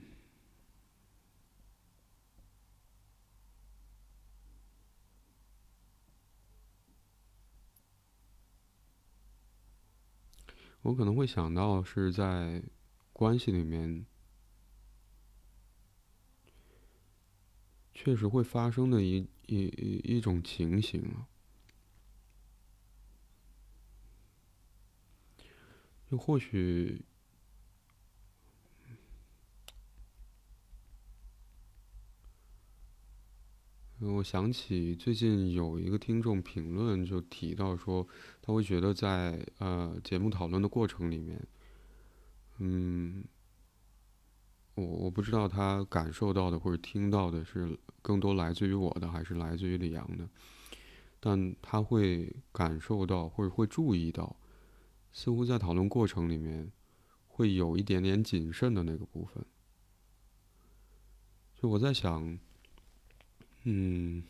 [10.82, 12.62] 我可能会想到是在
[13.12, 14.06] 关系里面
[17.92, 19.64] 确实会发生的一一
[20.04, 21.26] 一种情形啊，
[26.10, 27.02] 又或许。
[34.14, 38.06] 我想起最近有一个听众评论，就提到说，
[38.40, 41.46] 他会觉得在呃节目讨论的过程里面，
[42.58, 43.24] 嗯，
[44.74, 50.28] 我我不知道他感受到的或者听到的是更多来自于我的，还是来自于李阳的，
[51.18, 54.36] 但他会感受到或者会注意到，
[55.10, 56.70] 似乎在讨论过程里面
[57.26, 59.44] 会有一点点谨慎的那个部分，
[61.54, 62.38] 就我在想。
[63.68, 64.22] 嗯，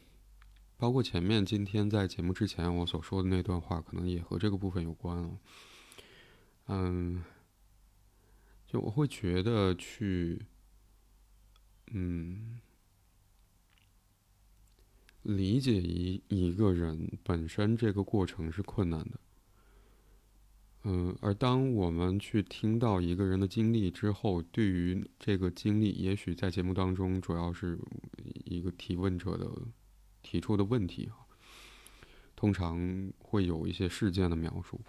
[0.78, 5.38] 包括前面今天在节目之前我所说的那段话，可能也和这个部分有关了。
[6.68, 7.22] 嗯，
[8.66, 10.40] 就我会觉得去，
[11.88, 12.58] 嗯，
[15.22, 19.20] 理解一一个人本身这个过程是困难的。
[20.88, 27.76] 嗯，而当我们去听到一个人的经历之后，对于这个经历，也许在节目当中主要是
[28.44, 29.50] 一个提问者的
[30.22, 31.26] 提出的问题啊，
[32.36, 32.78] 通常
[33.18, 34.80] 会有一些事件的描述。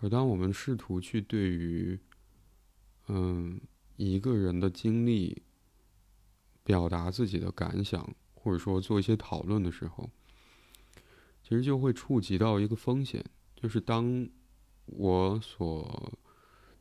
[0.00, 1.96] 而当我们试图去对于
[3.06, 3.60] 嗯
[3.96, 5.40] 一个人的经历
[6.64, 10.10] 表达自己的感想，或者说做一些讨论的时候，
[11.44, 13.24] 其实就会触及到一个风险，
[13.54, 14.28] 就是当。
[14.96, 16.12] 我所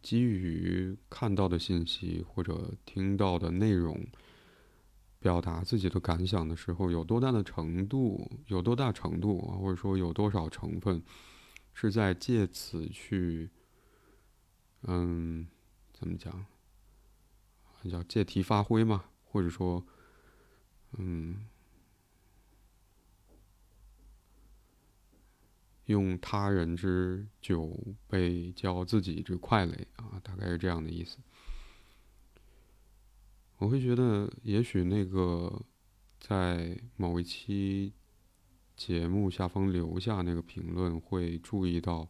[0.01, 4.05] 基于看到的信息或者听到的内容，
[5.19, 11.03] 表达自己的感想的时候，有多大的程度，有多大程度，或者说有多少成分，
[11.73, 13.49] 是在借此去，
[14.83, 15.47] 嗯，
[15.93, 16.45] 怎么讲？
[17.89, 19.85] 叫借题发挥嘛，或者说，
[20.97, 21.47] 嗯。
[25.89, 27.75] 用他人之酒
[28.07, 31.17] 杯浇自己之快垒啊，大概是这样的意思。
[33.57, 35.65] 我会觉得，也许那个
[36.19, 37.91] 在某一期
[38.75, 42.07] 节目下方留下那个评论，会注意到，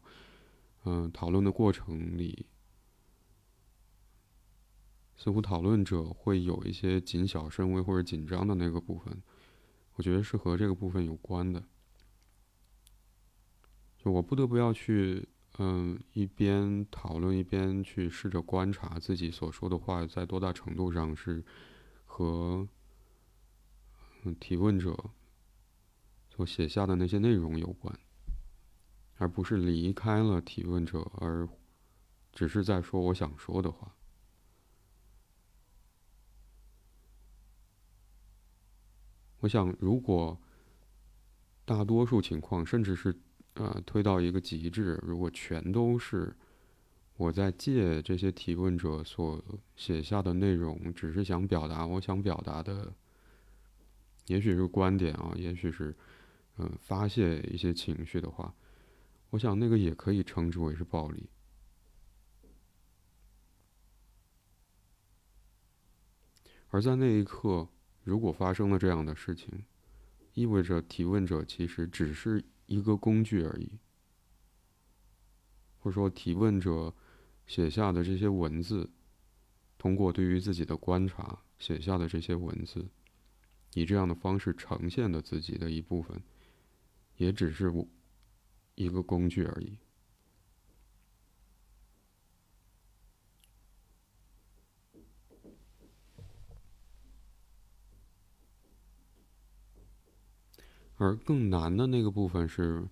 [0.84, 2.44] 嗯，讨论的过程里，
[5.16, 9.22] 似乎讨论者会有一些谨小慎微或者紧张的那个部分，
[9.94, 11.64] 我觉得是和这个部分有关的。
[14.02, 15.28] 就我不得不要去，
[15.58, 21.44] 嗯，一边讨论一边去试着观察自己所说的话在多大程度上是
[22.06, 22.66] 和
[24.38, 25.10] 提问者
[26.30, 27.94] 所写下的那些内容有关，
[29.16, 31.46] 而不是离开了提问者而
[32.32, 33.94] 只是在说我想说的话。
[39.40, 40.40] 我想，如果
[41.66, 43.14] 大多数情况，甚至是。
[43.60, 46.34] 呃，推到一个极致，如果全都是
[47.18, 49.44] 我在借这些提问者所
[49.76, 52.90] 写下的内容，只是想表达我想表达的，
[54.28, 55.94] 也许是观点啊，也许是
[56.56, 58.54] 嗯发泄一些情绪的话，
[59.28, 61.28] 我想那个也可以称之为是暴力。
[66.70, 67.68] 而在那一刻，
[68.04, 69.66] 如果发生了这样的事情，
[70.32, 72.42] 意味着提问者其实只是。
[72.70, 73.68] 一个工具而已，
[75.80, 76.94] 或者说提问者
[77.44, 78.88] 写下的这些文字，
[79.76, 82.88] 通过对于自己的观察写下的这些文字，
[83.74, 86.22] 以这样的方式呈现的自己的一部分，
[87.16, 87.72] 也只是
[88.76, 89.76] 一个工具而已。
[101.00, 102.86] 而更难的那个部分是，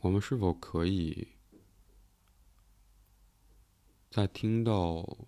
[0.00, 1.28] 我们是否可以，
[4.08, 5.26] 在听到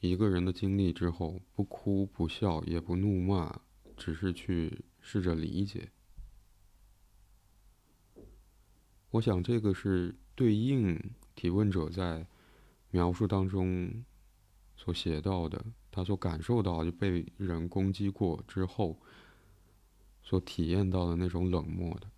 [0.00, 3.62] 一个人的经历之后，不哭不笑也不怒骂，
[3.96, 5.90] 只是去试着理解，
[9.08, 11.00] 我想这个是对应
[11.34, 12.26] 提问者在
[12.90, 14.04] 描述当中
[14.76, 19.00] 所写到的，他所感受到就被人攻击过之后
[20.22, 22.08] 所体验到的那种冷漠的。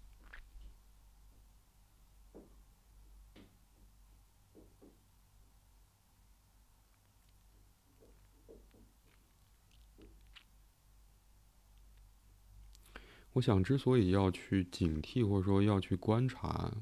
[13.33, 16.73] 我想，之所以要去警惕，或者说要去观察，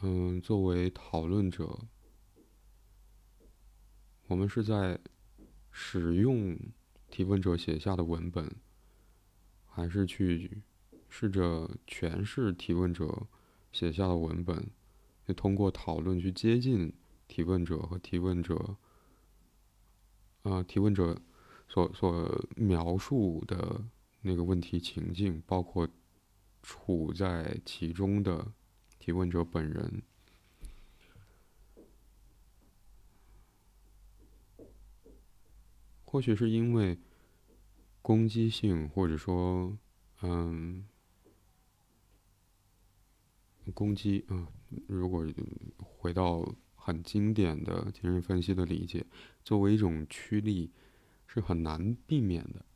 [0.00, 1.78] 嗯，作为讨论者，
[4.26, 4.98] 我们是在
[5.70, 6.58] 使用
[7.10, 8.50] 提问者写下的文本，
[9.74, 10.62] 还是去
[11.08, 13.26] 试着诠释提问者
[13.72, 14.70] 写下的文本，
[15.26, 16.92] 去通过讨论去接近
[17.26, 18.76] 提问者和提问者，
[20.42, 21.20] 啊，提问者
[21.68, 23.84] 所所描述的。
[24.26, 25.86] 那个问题情境，包括
[26.62, 28.54] 处在其中的
[28.98, 30.02] 提问者本人，
[36.06, 36.98] 或许是因为
[38.04, 39.78] 攻击性，或者说，
[40.20, 40.84] 嗯，
[43.72, 44.46] 攻击啊。
[44.86, 45.26] 如果
[45.78, 49.06] 回到很经典的精神分析的理解，
[49.42, 50.70] 作为一种驱力，
[51.26, 52.66] 是很难避免的。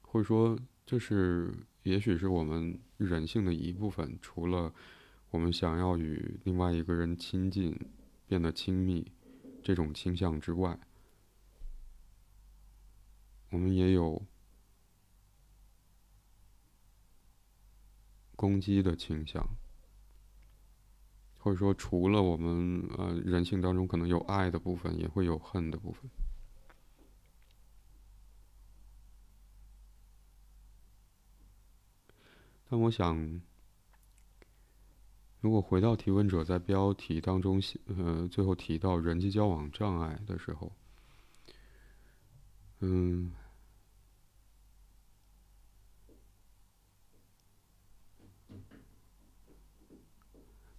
[0.00, 4.18] 或者说，这是也许是我们人性的一部分。
[4.22, 4.72] 除了
[5.28, 7.78] 我们想要与另外一个人亲近、
[8.26, 9.12] 变得亲密
[9.62, 10.80] 这种倾向之外，
[13.56, 14.20] 我们也有
[18.36, 19.48] 攻击的倾向。
[21.38, 26.10] 或者说，除了我们呃人性当中可能有爱的部分，也会有恨的部分。
[32.68, 33.40] 但我想，
[35.40, 40.70] 如果回到提问者在标题当中写，呃，最后提到人际交往障碍的时候，
[42.80, 43.32] 嗯，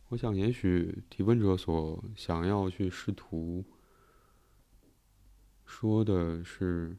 [0.10, 3.66] 我想，也许提问者所想要去试图
[5.66, 6.98] 说的是，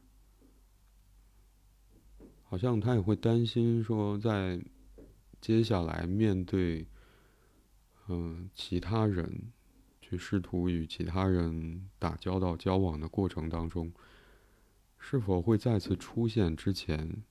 [2.43, 4.61] 好像他也会担心说，在
[5.41, 6.85] 接下来面对，
[8.07, 9.51] 嗯，其他人
[9.99, 13.91] 去试图与其他人打交道、交往的过程当中，
[14.99, 17.23] 是否会再次出现之前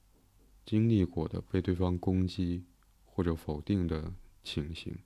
[0.64, 2.64] 经历过的被对方攻击
[3.04, 4.12] 或者否定的
[4.42, 4.98] 情形？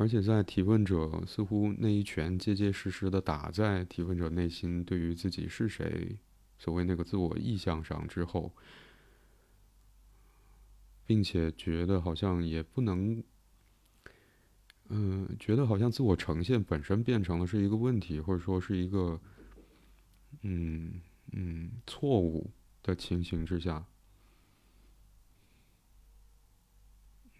[0.00, 6.16] 而且在提问者似乎那一拳结结实实的打在提问者内心，对于自己是谁。
[6.58, 8.50] 所谓那个自我意向上之后，
[11.04, 13.22] 并且觉得好像也不能，
[14.88, 19.20] 嗯，觉得好像自我呈现本身变成了是一个问题，或者说是一个，
[20.40, 20.98] 嗯
[21.32, 22.50] 嗯错误
[22.82, 23.84] 的情形之下，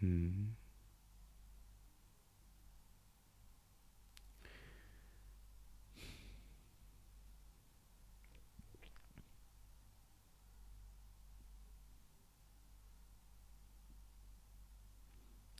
[0.00, 0.54] 嗯。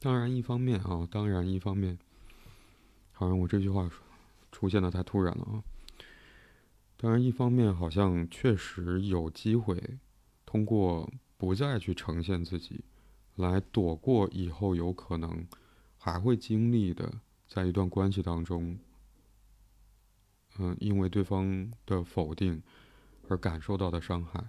[0.03, 1.99] 当然，一方面啊，当然一方面，
[3.13, 3.87] 好像我这句话
[4.51, 5.63] 出现的太突然了啊。
[6.97, 9.99] 当然，一方面好像确实有机会
[10.47, 12.83] 通过不再去呈现自己，
[13.37, 15.47] 来躲过以后有可能
[15.99, 18.79] 还会经历的，在一段关系当中，
[20.59, 22.63] 嗯，因为对方的否定
[23.29, 24.49] 而感受到的伤害，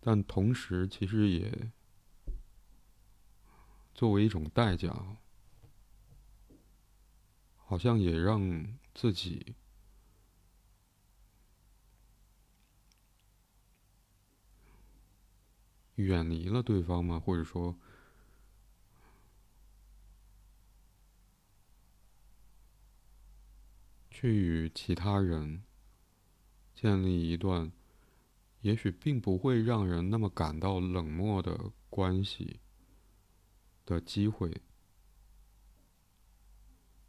[0.00, 1.70] 但同时其实也。
[3.94, 5.16] 作为一种代价，
[7.56, 9.54] 好像也让自己
[15.94, 17.20] 远离了对方吗？
[17.20, 17.78] 或者说，
[24.10, 25.62] 去与其他人
[26.74, 27.70] 建立一段
[28.62, 32.60] 也许并不会让人那么感到冷漠的关系？
[33.86, 34.62] 的机会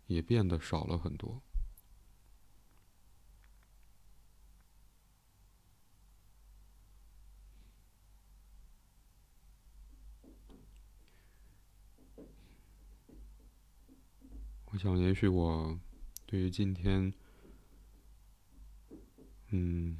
[0.07, 1.41] 也变得少了很多。
[14.65, 15.79] 我想，也许我
[16.25, 17.13] 对于今天，
[19.51, 19.97] 嗯，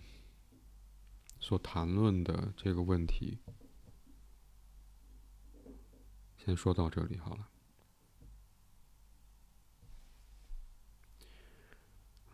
[1.39, 3.37] 所谈论的这个问题，
[6.45, 7.49] 先说到这里好了。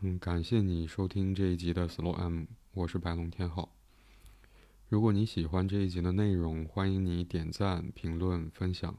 [0.00, 2.44] 嗯，感谢你收听这一集的 Slow M，
[2.74, 3.74] 我是白龙天浩。
[4.90, 8.94] 如果你喜欢这一集的内容，欢迎你点赞、评论、分享。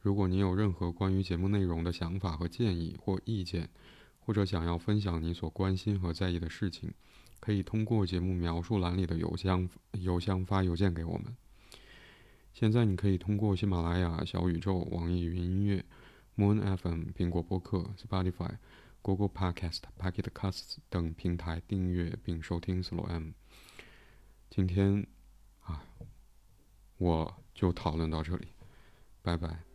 [0.00, 3.70] 如果你有任何关于节目内容的想法和建议或意见，
[4.18, 6.92] 或者想要分享你所关心和在意的事情，
[7.38, 11.36] 可以通过节目描述栏里的邮箱邮箱发邮件给我们。
[12.60, 15.82] 现在你可以通过喜马拉雅、小宇宙、网易云音乐、
[16.36, 18.58] Moon FM、苹果播客、Spotify。
[19.02, 23.30] Google Podcast、Pocket Casts 等平台订阅并收听 Slow M。
[24.50, 25.06] 今天
[25.62, 25.82] 啊，
[26.98, 28.48] 我就讨论到这里，
[29.22, 29.69] 拜拜。